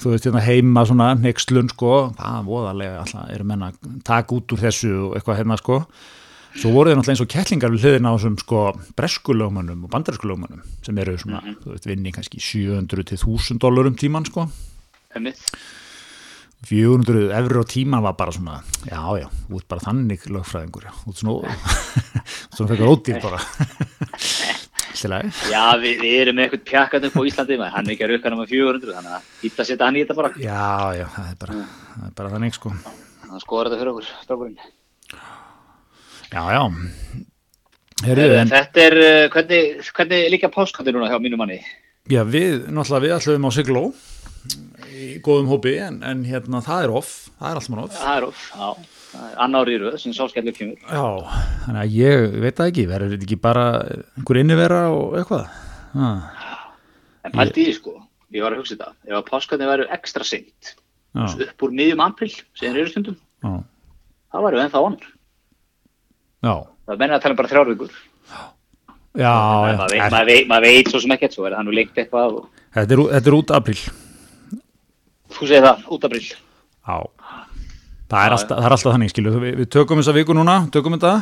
[0.00, 1.96] þú veist hérna heima svona nexlun sko.
[2.18, 3.72] Það voðalega alltaf eru menna
[4.06, 5.80] takk út úr þessu og eitthvað hérna sko
[6.54, 8.62] svo voru þeir náttúrulega eins og kettlingar við hliðin á þessum sko
[8.98, 11.60] breskulögmannum og bandarskulögmannum sem eru svona, mm -hmm.
[11.64, 14.48] þú veist, vinni kannski 700 til 1000 dólar um tíman sko.
[15.14, 15.38] Einmitt.
[16.66, 21.16] 400 eurur á tíman var bara svona já, já, út bara þannig lögfræðingur já, út
[21.16, 21.56] svona
[22.54, 23.38] svona fekkur ódýr bara.
[25.00, 28.10] Já, við, við erum með eitthvað pjakkat upp á Íslandi maður, hann er ekki að
[28.10, 30.30] rauka með 400 þannig að hýtta setja hann í þetta bara.
[30.36, 31.54] Já, já, það er bara,
[31.94, 32.72] það er bara þannig sko.
[33.30, 34.58] Það skoður þetta fyrir okkur, strákurinn
[36.30, 36.62] Já, já.
[38.00, 41.58] Heyrðu, en, Þetta er, uh, hvernig, hvernig líka páskandi núna hjá mínu manni?
[42.10, 43.82] Já, við, náttúrulega við ætlum á Sigló
[45.00, 47.98] í góðum hópi en, en hérna það er off, það er allt mann off.
[47.98, 48.96] Það er off, já.
[49.10, 50.80] Það er annar í röð sem sálskellur kemur.
[50.86, 51.04] Já,
[51.66, 55.56] þannig að ég veit það ekki verður þetta ekki bara einhver innivera og eitthvað?
[55.98, 56.68] Ah,
[57.26, 57.96] En pælti í því sko,
[58.32, 58.92] ég var að hugsa þetta.
[59.10, 60.74] Ef að páskandi verður ekstra seint
[61.18, 63.50] upp úr miðjum april, sem eru stundum já,
[64.30, 65.00] það væri ennþá onn
[66.46, 66.54] já.
[66.90, 67.98] Það menna að tala bara þrjár vikur.
[69.10, 71.72] Já, já, maður veit, maður veit, maður veit svo sem ekkert svo er það nú
[71.74, 72.44] lengt eitthvað og
[72.76, 73.78] þetta, er, þetta er út apríl.
[75.30, 76.98] Þú segir það, út april Já.
[78.10, 80.96] Það er, alltaf, það er alltaf þannig, skilu, við, við tökum þessa viku núna, tökum
[80.96, 81.12] þetta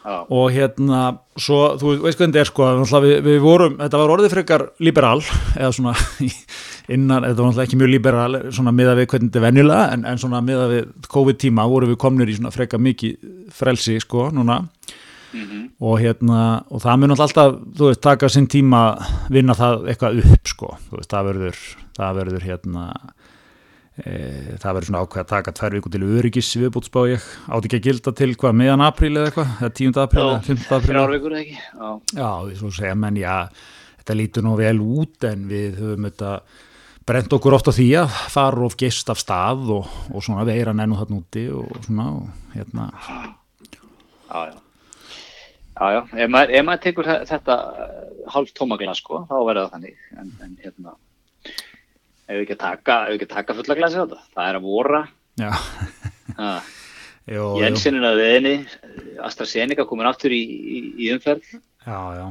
[0.00, 1.00] Já, og hérna,
[1.36, 2.68] svo, þú veist hvernig þetta er sko,
[3.04, 5.18] við, við vorum, þetta var orðið frekar liberal,
[5.58, 5.92] eða svona
[6.94, 10.06] innan, þetta var náttúrulega ekki mjög liberal svona miða við hvernig þetta er venjulega en,
[10.08, 14.62] en svona miða við COVID-tíma vorum við komnir í svona frekar mikið frelsi sko, núna.
[15.30, 16.40] Mhm, og hérna,
[16.72, 18.80] og það mun alltaf, þú veist, taka sinn tíma
[19.30, 21.60] vinna það eitthvað upp sko, þú veist, það verður,
[22.00, 22.86] það verður hérna
[24.00, 27.86] það verður svona ákveð að taka tvær viku til öryggis viðbútsbá ég, átti ekki að
[27.88, 30.00] gilda til hvað, meðan apríl eða eitthvað, eða 10.
[30.04, 30.72] apríl Já, eða 15.
[30.78, 30.88] apríl?
[30.94, 31.58] þrjár vikur eða ekki?
[31.60, 31.90] Já,
[32.20, 33.36] Já, við svo segja menn, já,
[34.00, 36.32] þetta lítur nú vel út en við höfum þetta
[37.10, 40.72] brent okkur oft á því að fara of geist af stað og, og svona veira
[40.76, 42.88] nennu þarna úti og svona og hérna,
[44.30, 44.58] já, já.
[45.80, 47.54] Já, já, ef maður, ef maður tekur þe- þetta
[48.34, 50.02] hálf tómaglas sko, þá verður það þannig.
[50.20, 50.92] En, en hérna
[52.30, 52.98] ef við ekki að taka,
[53.32, 54.20] taka fulla glasi á þetta?
[54.36, 55.00] Það er að vora.
[55.40, 55.50] Já,
[56.36, 56.68] uh,
[57.34, 58.54] jó, jó, Jensininn að veðinni
[59.26, 61.58] AstraZeneca komin aftur í, í, í umferð.
[61.86, 62.24] Já, já.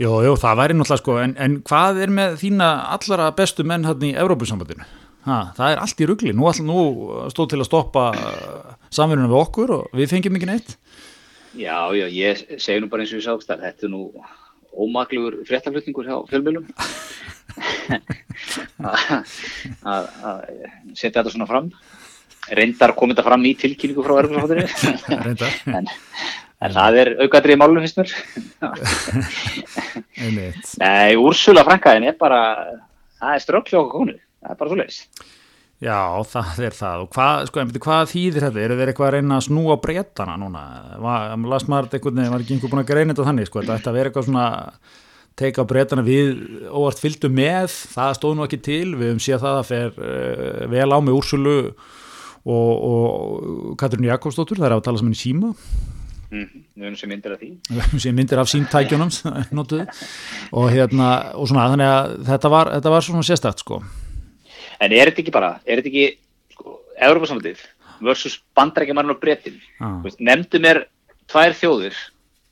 [0.00, 3.84] Jó, jó, það væri náttúrulega sko, en, en hvað er með þína allara bestu menn
[3.88, 4.86] hann í Evrópusambandinu?
[5.26, 6.80] Ha, það er allt í rugli, nú, nú
[7.32, 8.04] stóð til að stoppa
[8.94, 10.76] samverðinu við okkur og við fengjum ekki neitt.
[11.56, 14.02] Já, já, ég segi nú bara eins og ég sást að þetta er nú
[14.76, 16.66] ómaklegur fréttaflutningur hjá fjölmjölum
[19.92, 20.08] að
[20.94, 21.70] setja þetta svona fram.
[22.56, 25.88] Reyndar komið þetta fram í tilkynningu frá Reyndar, en,
[26.62, 28.10] en það er aukaðrið í málunum finnst mér.
[30.26, 30.76] Einmitt.
[30.82, 32.42] Nei, Úrsula Frankaðin er bara
[33.18, 34.20] það er strökk hjá okkur konu.
[34.46, 35.00] Það er bara svo leiðis
[35.76, 37.00] Já, það er það.
[37.04, 38.60] Og hvað, sko, byrju, hvað þýðir þetta?
[38.62, 40.62] Eru þeir eitthvað að reyna að snúa breytana núna?
[41.04, 43.90] Var, las maður veginn, var ekki einhver búin að greina þetta þannig, sko, þetta ætti
[43.90, 44.46] að vera eitthvað svona
[45.36, 46.38] teika breytana við
[46.70, 50.64] óvart fylgdu með, það stóð nú ekki til við höfum séð það að fer uh,
[50.72, 51.58] vel á með Úrsulu
[52.46, 55.52] og, og Katrín Jakobsdóttur það er á að tala saman í síma.
[56.26, 57.50] Mm, við erum sem myndir af því.
[58.02, 59.12] Sem myndir af símtækjunum
[59.58, 59.86] notuðu.
[60.56, 63.80] Og hérna og svona þannig að þetta var, þetta var svona sérstætt sko.
[64.82, 67.62] En er þetta ekki bara, er þetta ekki sko, Európa-samöndið
[68.04, 70.02] versus bandarækjamarinn og breytin ah.
[70.20, 70.82] nefndu mér
[71.30, 71.96] tvær þjóðir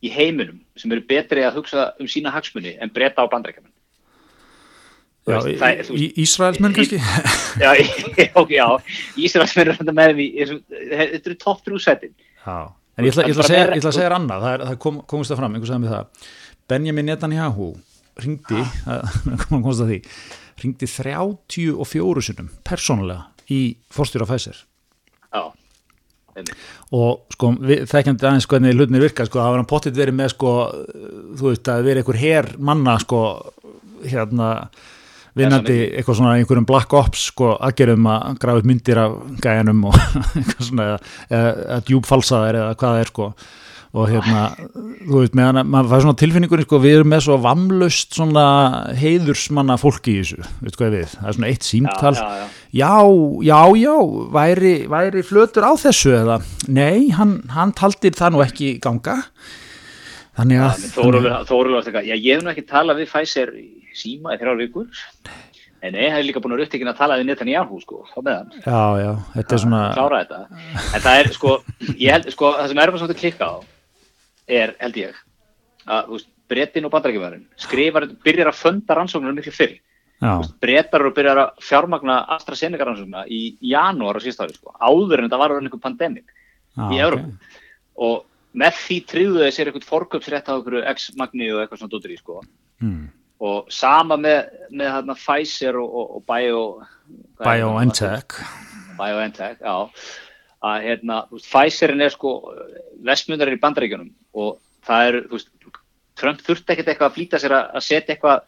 [0.04, 3.28] í heiminum sem eru betri að hugsa um sína hagsmunni en breyta á
[5.96, 6.98] í, Ísraelsmenn kannski?
[7.64, 7.70] Já,
[8.36, 8.66] ok, já,
[9.16, 10.26] Ísraelsmenn er þetta með því
[10.68, 11.64] þetta eru topp
[12.44, 12.58] Já,
[12.98, 15.70] en ég ætla, að, segja, þér annað, það, er, það kom, komist það fram, einhver
[15.70, 16.28] sagði mig það.
[16.68, 17.70] Benjamin Netanyahu
[18.20, 18.64] ringdi,
[19.46, 20.00] komum komast að því.
[20.64, 23.60] Ringdi 34 sinnum persónulega í
[23.92, 24.60] fórstjóra Pfizer.
[25.30, 25.42] Já.
[26.94, 27.52] Og sko,
[27.90, 30.54] þekkjandi aðeins hvernig hlutnir virka, sko, það var hann pottit verið með sko,
[31.38, 33.22] þú veist, að verið einhver her manna, sko,
[34.04, 34.50] hérna
[35.34, 39.98] vinnandi eitthvað svona einhverjum black ops, sko, aðgerðum að grafa upp myndir af gæjanum og
[40.38, 40.88] eitthvað svona,
[41.28, 43.30] eða, djúpfalsaðir eða hvað það er, sko
[43.94, 44.40] og hérna,
[45.06, 48.46] þú veist, meðan að maður fær svona tilfinningunni, sko, við erum með svo vamlust svona
[48.98, 52.12] heiðursmanna fólki í þessu, veit hvað við, það er svona eitt símtal.
[52.18, 52.48] Já, já,
[52.80, 53.28] já.
[53.46, 53.94] já, já,
[54.34, 59.20] væri, væri flötur á þessu eða, nei, hann, hann taldi það nú ekki ganga.
[60.34, 60.88] Þannig að
[61.46, 63.52] Þórólur, já ég hef nú ekki talað við Pfizer
[63.94, 65.04] síma í þrjár vikur.
[65.84, 68.82] En ég hef líka búin að upptekina að tala við Netanyahu sko, á meðan já,
[69.04, 71.52] já, þetta er svona klára þetta, en það er sko,
[71.92, 73.54] ég held, sko, það sem er maður svolítið klikka á
[74.50, 75.18] er, held ég
[75.84, 79.78] að, veist, Brettin og bandarækjumæðurinn skrifar, byrjar að funda rannsóknir miklu fyrr.
[80.62, 85.40] Breytar og byrjar að fjármagna AstraZeneca rannsóknuna í janúar á síðstáði sko, áður en þetta
[85.40, 86.30] var einhver pandemik
[86.78, 87.58] ah, í Európa okay.
[88.06, 88.22] og
[88.54, 92.18] með því tríðu þeir sér eitthvað fórköpsrétt á einhverju X-magni og eitthvað svona dóttir í
[92.20, 92.38] sko.
[92.84, 93.02] Mm.
[93.44, 96.62] og sama með, með hérna Pfizer og, og, og Bio
[97.42, 98.38] BioNTech
[98.98, 99.76] BioNTech, já
[100.64, 102.34] að hérna, þú veist, Pfizerin er sko
[103.04, 104.56] vestmjöndarinn í bandaríkjunum og
[104.86, 105.50] það er, þú veist,
[106.14, 108.44] Trump þurfti ekkert eitthvað að flýta sér að setja eitthvað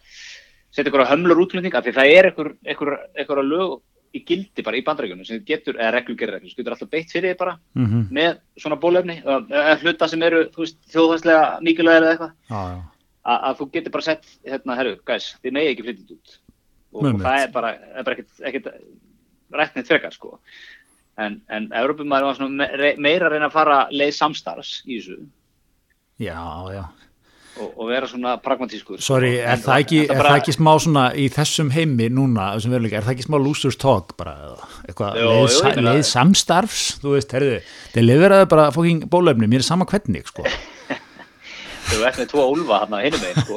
[0.71, 3.79] setja eitthvað hömlur útlutning af því það er eitthvað lög
[4.17, 7.41] í gildi bara í bandrækjunum sem getur, eða reglugerðar sem getur alltaf beitt fyrir þið
[7.41, 8.05] bara mm -hmm.
[8.19, 12.33] með svona bólöfni eða hluta sem eru þjóðhæslega mikilvægir eða eitthvað.
[13.27, 16.39] Ah, að þú getur bara sett, hérna, herru, gæs þið megi ekki flyttið út.
[16.93, 18.17] Og, og það er bara, er bara
[18.49, 18.71] ekkert,
[19.53, 20.39] rættnið tvekar sko
[21.23, 25.19] en, en Európumæður var me meira að reyna að fara leið samstarfs í þessu.
[26.23, 26.39] Já,
[26.73, 26.85] já.
[27.57, 29.01] Og, og vera svona pragmatískur.
[29.01, 30.35] Sorry, er, það, ekki, er bara...
[30.35, 33.81] það ekki smá svona í þessum heimi núna, þessum veruleika, er það ekki smá losers
[33.81, 34.35] talk bara,
[34.85, 37.61] eitthvað leið, jú, leið samstarfs, þú veist, herðu,
[37.95, 40.45] þeir liferaðu bara fóking bólöfni, mér er sama hvernig, sko
[41.91, 43.55] þú ert með tvo úlfa hann á hinum einn sko.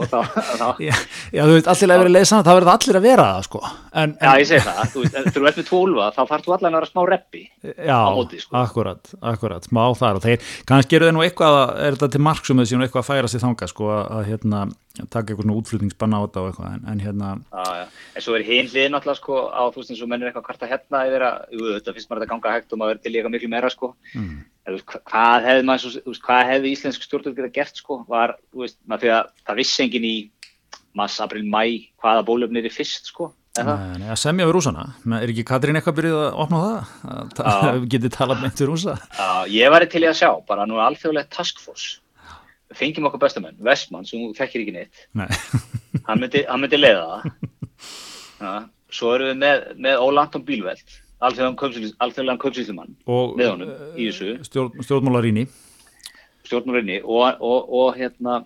[0.79, 3.59] Já, þú veist, allir að vera saman þá verður allir að vera það sko
[4.01, 4.99] en, Já, ég segi það, þú
[5.49, 8.51] ert með tvo úlfa þá fartu allir að vera smá reppi Já, móti, sko.
[8.59, 9.03] akkurat,
[9.33, 10.37] akkurat, smá þar og þeir,
[10.69, 11.55] kannski eru þeir nú eitthvað
[11.87, 14.59] er þetta til marksum eða síðan eitthvað að færa sér þanga sko að, að hérna
[14.99, 17.85] taka eitthvað svona útflutningsbanna á þetta og eitthvað en, en hérna já, já.
[18.15, 20.47] en svo er hinn hlið náttúrulega sko á þú veist eins og mennir eitthvað
[24.77, 28.03] hvað hefði maður svo, hvað hefði íslensk stjórnvöld geta gert sko?
[28.09, 30.15] Var, veist, maður að það vissi engin í
[30.97, 34.83] mass, april, mæ hvaða bólöfnir er fyrst sko Nei, að semja við rúsana,
[35.17, 36.91] er ekki Katrín eitthvað byrjuð að opna það,
[37.49, 38.93] að getið talað með til rúsa?
[39.17, 41.97] Já, ég var til í að sjá, bara nú er alþjóðilegt taskforce
[42.77, 45.05] fengjum okkur bestamenn, Vestmann sem þekkir ekki neitt.
[45.17, 45.27] Nei.
[46.05, 47.29] hann, myndi, hann myndi leiða það.
[48.39, 48.53] Ja,
[48.95, 54.35] svo erum við með, með Ólandon Bílveld alþjóðan köpsýslumann með honum í þessu.
[54.37, 55.47] eh, stjórn, stjórnmálaríni.
[56.47, 58.39] Stjórnmálaríni og, og, og hérna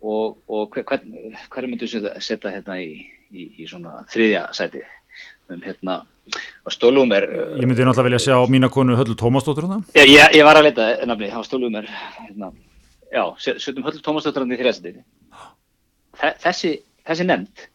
[0.00, 1.18] og, og hvern,
[1.50, 3.02] hverju myndu setja, setja hérna í,
[3.34, 4.86] í, í svona þriðja sæti?
[5.50, 6.00] Um hérna
[6.70, 7.26] stólum er
[7.58, 10.90] ég myndi náttúrulega vilja sjá mína konu Höllu Tómasdóttur ég, ég, ég var að leta
[11.08, 11.88] nafni, stólum er
[12.20, 12.52] hérna
[13.10, 15.00] já, setjum Höllu Tómasdótturinn í þrjastið
[16.44, 16.76] þessi,
[17.08, 17.66] þessi nefnd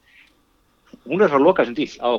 [1.04, 2.10] hún er frá loka þessum díl á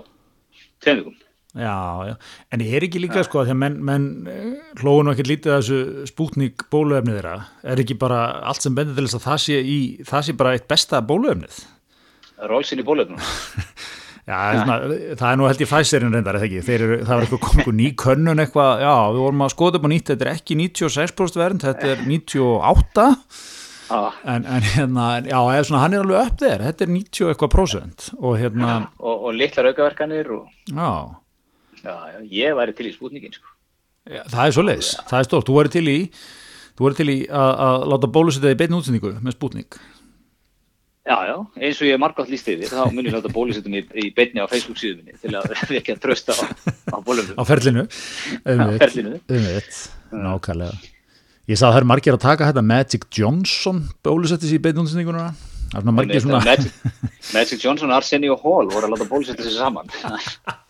[0.84, 1.16] tveimugum
[1.56, 2.14] Já, já,
[2.52, 3.24] en ég er ekki líka ja.
[3.24, 4.48] sko að því að menn, menn eh,
[4.82, 7.36] hlóðu nú ekkert lítið að þessu spútník bóluefnið þeirra.
[7.64, 10.52] Er ekki bara allt sem bendir til þess að það sé, í, það sé bara
[10.56, 11.62] eitt besta bóluefnið?
[12.50, 13.22] Rólsinn í bóluefnum.
[14.26, 14.76] Já, svona,
[15.14, 17.90] það er nú held ég fæsirinn reyndar eða ekki, eru, það var eitthvað komið ný
[18.02, 21.60] könnun eitthvað, já, við vorum að skoða upp á nýtt, þetta er ekki 96% verðin,
[21.62, 23.04] þetta er 98
[23.94, 24.16] ah.
[24.26, 25.38] en, en hérna, já,
[25.68, 28.08] svona, hann er alveg upp þér, þetta er 90 eitthvað prósent.
[28.18, 30.90] Og hérna og, og litlar aukaverkanir og já.
[31.86, 33.52] Já, ég væri til í spútningin sko.
[34.10, 35.98] já, það er svo leiðis, það er stórt, þú væri til í
[36.76, 39.78] þú væri til í að, að láta bólusitið í beinu útsendingu með spútning
[41.06, 43.82] Já, já, eins og ég er margátt lístið því, þá munir ég láta bólusettum í,
[44.02, 46.42] í beitni á Facebook síðan minni til að við ekki að trösta á,
[46.90, 47.36] á bólumum.
[47.38, 47.84] Á ferlinu,
[48.50, 48.96] umvitt,
[49.30, 49.78] umvitt,
[50.10, 50.80] nákvæmlega.
[51.46, 55.28] Ég sá að það er margir að taka þetta Magic Johnson bólusettis í beitnúnsninguna.
[55.70, 56.42] Það er svona margir svona...
[56.42, 56.74] Magic,
[57.36, 59.94] Magic Johnson, Arsenio Hall voru að láta bólusettis þessi saman.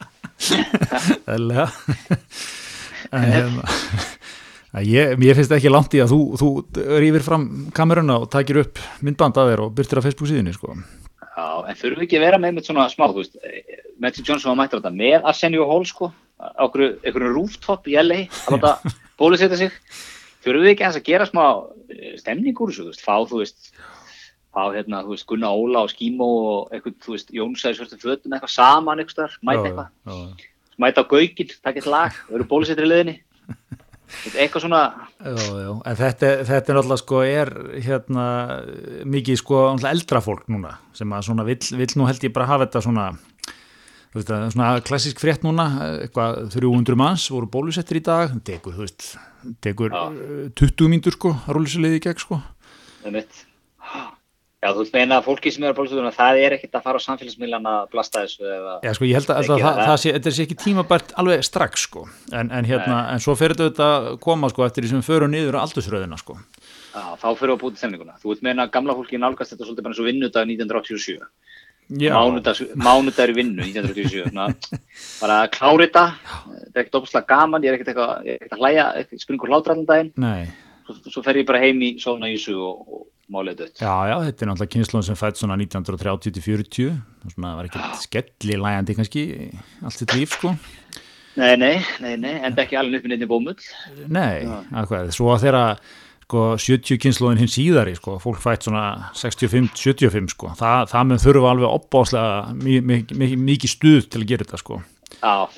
[3.14, 3.64] En hérna...
[4.84, 6.49] Ég, ég finnst ekki langt í að þú, þú
[7.01, 10.74] rýfir fram kameruna og takir upp myndband að þér og byrtir á Facebook síðunni sko.
[11.22, 13.39] Já, en þurfum við ekki að vera með með svona smá, þú veist,
[14.03, 18.26] Magic Johnson var mættur á þetta með Arsenio Hall sko á einhverju rooftop í LA
[18.28, 19.72] að láta bólusetja sig
[20.45, 21.45] þurfum við ekki að gera smá
[21.89, 23.70] eh, stemning úr þessu, þú veist, fá, þú veist
[24.57, 28.36] fá hérna, þú veist, Gunnar Óla og Skímo og eitthvað, þú veist, Jónsæði svörstu fötum
[28.36, 33.20] eitthvað saman eitthvað, mæta eitthvað mæta á gaugin, takk eitt lag, þau eru bólusetri liðinni
[34.36, 34.82] eitthvað svona
[35.18, 35.70] já, já.
[35.90, 37.50] en þetta, þetta er náttúrulega sko er
[37.82, 38.26] hérna
[39.09, 42.68] mikið sko eldra fólk núna sem að svona vill, vill nú held ég bara hafa
[42.68, 43.07] þetta svona
[44.14, 45.66] veist, svona klassisk frétt núna
[46.04, 49.11] eitthvað 300 manns voru bólusettir í dag degur, þú veist,
[49.64, 50.07] degur já.
[50.62, 52.40] 20 mínútur sko að rúlisuleiði gegn sko
[53.02, 53.45] það er mitt
[54.64, 57.04] Já, þú meina að fólki sem eru á bólustöðunum, það er ekkert að fara á
[57.04, 58.76] samfélagsmiðlan að blasta þessu eða...
[58.86, 61.44] Já, sko, ég held að, að það, það, það sé, þetta sé ekki tímabært alveg
[61.44, 63.11] strax, sko, en, en hérna, Nei.
[63.12, 66.18] en svo fer þetta að koma, sko, eftir því sem við förum niður á aldursröðina,
[66.22, 66.38] sko.
[66.96, 68.16] Já, þá fyrir við að búti stemninguna.
[68.22, 71.18] Þú veit meina að gamla fólki nálgast þetta svolítið bara eins og vinnudag 1987.
[72.00, 72.14] Já,
[72.80, 74.30] mánudagur vinnu 1987.
[74.32, 74.46] Svona,
[75.20, 76.07] bara að klára þetta,
[76.46, 78.86] þetta er ekkert opaslega gaman, ég er ekkert eitthvað, ég er ekkert að hlæja,
[79.20, 80.11] springur hlátur allan daginn.
[80.16, 80.48] nei,
[80.86, 83.80] Svo, svo fer ég bara heim í svona ísu og, og málið dött.
[83.80, 86.96] já, já, þetta er náttúrulega kynnslóðin sem fætt svona 1930-40
[87.34, 89.26] svona var ekkert skelli lægandi kannski
[89.82, 90.54] allt sitt líf sko.
[91.36, 93.70] Nei, nei, nei, nei, enda ekki alveg upp með nefnir bómull.
[94.08, 95.64] Nei, akvað, svo að þeirra
[96.24, 101.52] sko, 70 kynnslóðin hins síðari sko, fólk fætt svona 65-75 sko, Þa, það mun þurfa
[101.52, 104.80] alveg opbáslega mikið mi mi mi stuð til að gera þetta sko
[105.16, 105.48] Já,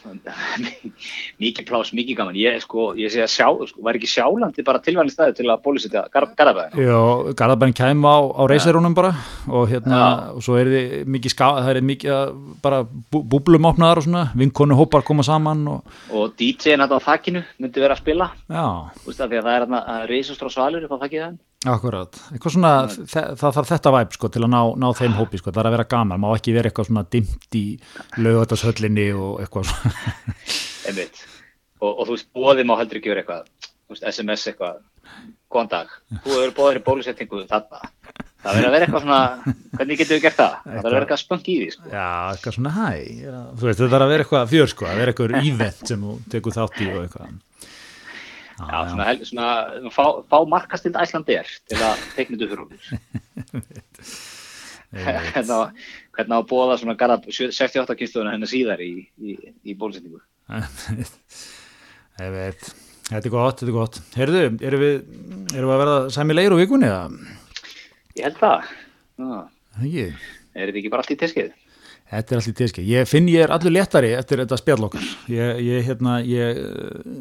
[1.43, 2.37] mikið plás, mikið gaman.
[2.39, 5.63] Ég, sko, ég sé að sjá, sko, var ekki sjálandi bara tilvægni staði til að
[5.65, 6.79] bólusetja Garabæðin?
[6.79, 7.01] Já,
[7.39, 9.13] Garðabæn kæm á, á reysirunum bara
[9.51, 10.07] og hérna, Já.
[10.39, 12.33] og svo er þið mikið ská, það er mikið
[12.65, 17.07] bara bú, búblum opnaðar og svona, vinkonu hópar koma saman og, Og DJ-in þetta á
[17.11, 18.67] þakkinu myndi vera að spila, já,
[19.03, 21.29] þú veist það, því að það er hérna reysastra svalur upp á þakkið
[21.65, 21.73] þann.
[21.75, 22.73] akkurat eitthvað svona,
[23.11, 25.77] það þarf þetta væp sko til að ná, ná þeim hópi sko, það er að
[25.79, 27.65] vera gaman má ekki vera eitthvað svona dimmt í
[28.23, 29.93] laugatashöllinni og eitthvað svona
[30.89, 31.25] Einmitt.
[31.83, 33.51] Og, og þú veist, bóðið má heldur ekki vera eitthvað,
[33.87, 34.79] þú veist, SMS eitthvað,
[35.53, 35.91] góðan dag,
[36.25, 37.91] þú hefur bóðið í bólusetningu þarna.
[38.39, 39.21] Það verður að vera eitthvað svona,
[39.75, 40.57] hvernig getur við gert það?
[40.65, 41.91] Það verður að vera eitthvað spönk í því, sko.
[41.93, 42.89] Já, eitthvað svona hæ,
[43.59, 45.11] þú veist, þetta er að vera eitthvað fjör sko, að vera
[47.05, 47.37] eitthvað
[48.59, 48.75] og eitthvað.
[48.75, 49.49] Já, svona, hel- svona,
[49.95, 52.03] fá, fá markastind Æslandir til að
[52.51, 52.81] fyrir okkur.
[54.89, 55.73] Hvernig á-
[56.41, 59.37] að bóða svona garab 68 kynstuðuna hennar síðar í, í,
[59.69, 60.23] í bólusetningu.
[62.19, 62.65] Ég veit,
[63.11, 64.01] þetta er gott, þetta er gott.
[64.17, 64.97] Heyrðu, erum við,
[65.55, 66.89] erum við að verða sæmi leir á vikunni?
[68.19, 68.73] Ég held það.
[69.23, 69.39] Já.
[69.79, 70.07] Ekki,
[70.59, 71.53] Er þetta ekki bara allt í teskið?
[72.11, 72.85] Þetta er allir tíski.
[72.89, 75.05] Ég finn ég er allur léttari eftir þetta spjall okkar.
[75.33, 77.13] Ég, ég hérna, ég eh,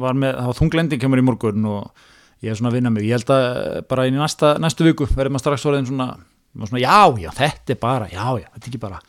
[0.00, 2.08] var með, það var þunglending kemur í morgun og
[2.44, 3.06] ég er svona að vinna mig.
[3.08, 6.08] Ég held að eh, bara inn í næsta, næstu viku verðum að strax orðin svona,
[6.56, 9.02] svona, já, já, þetta er bara, já, já, þetta er ekki bara.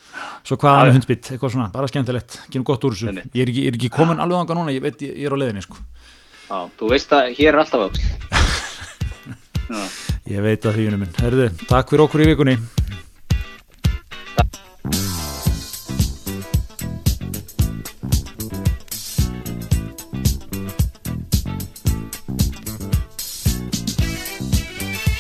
[0.47, 3.15] Svo hvaðan er hundsbytt, eitthvað svona, bara skemmtilegt, nú gott úr þessu.
[3.31, 5.41] Ég er ekki, er ekki komin alveg þangað núna, ég veit, ég, ég er á
[5.41, 5.79] leiðinni, sko.
[6.51, 7.95] Já, þú veist að hér er alltaf öll.
[10.31, 11.13] Ég veit að því, unum minn.
[11.17, 12.57] Herðu, takk fyrir okkur í vikunni.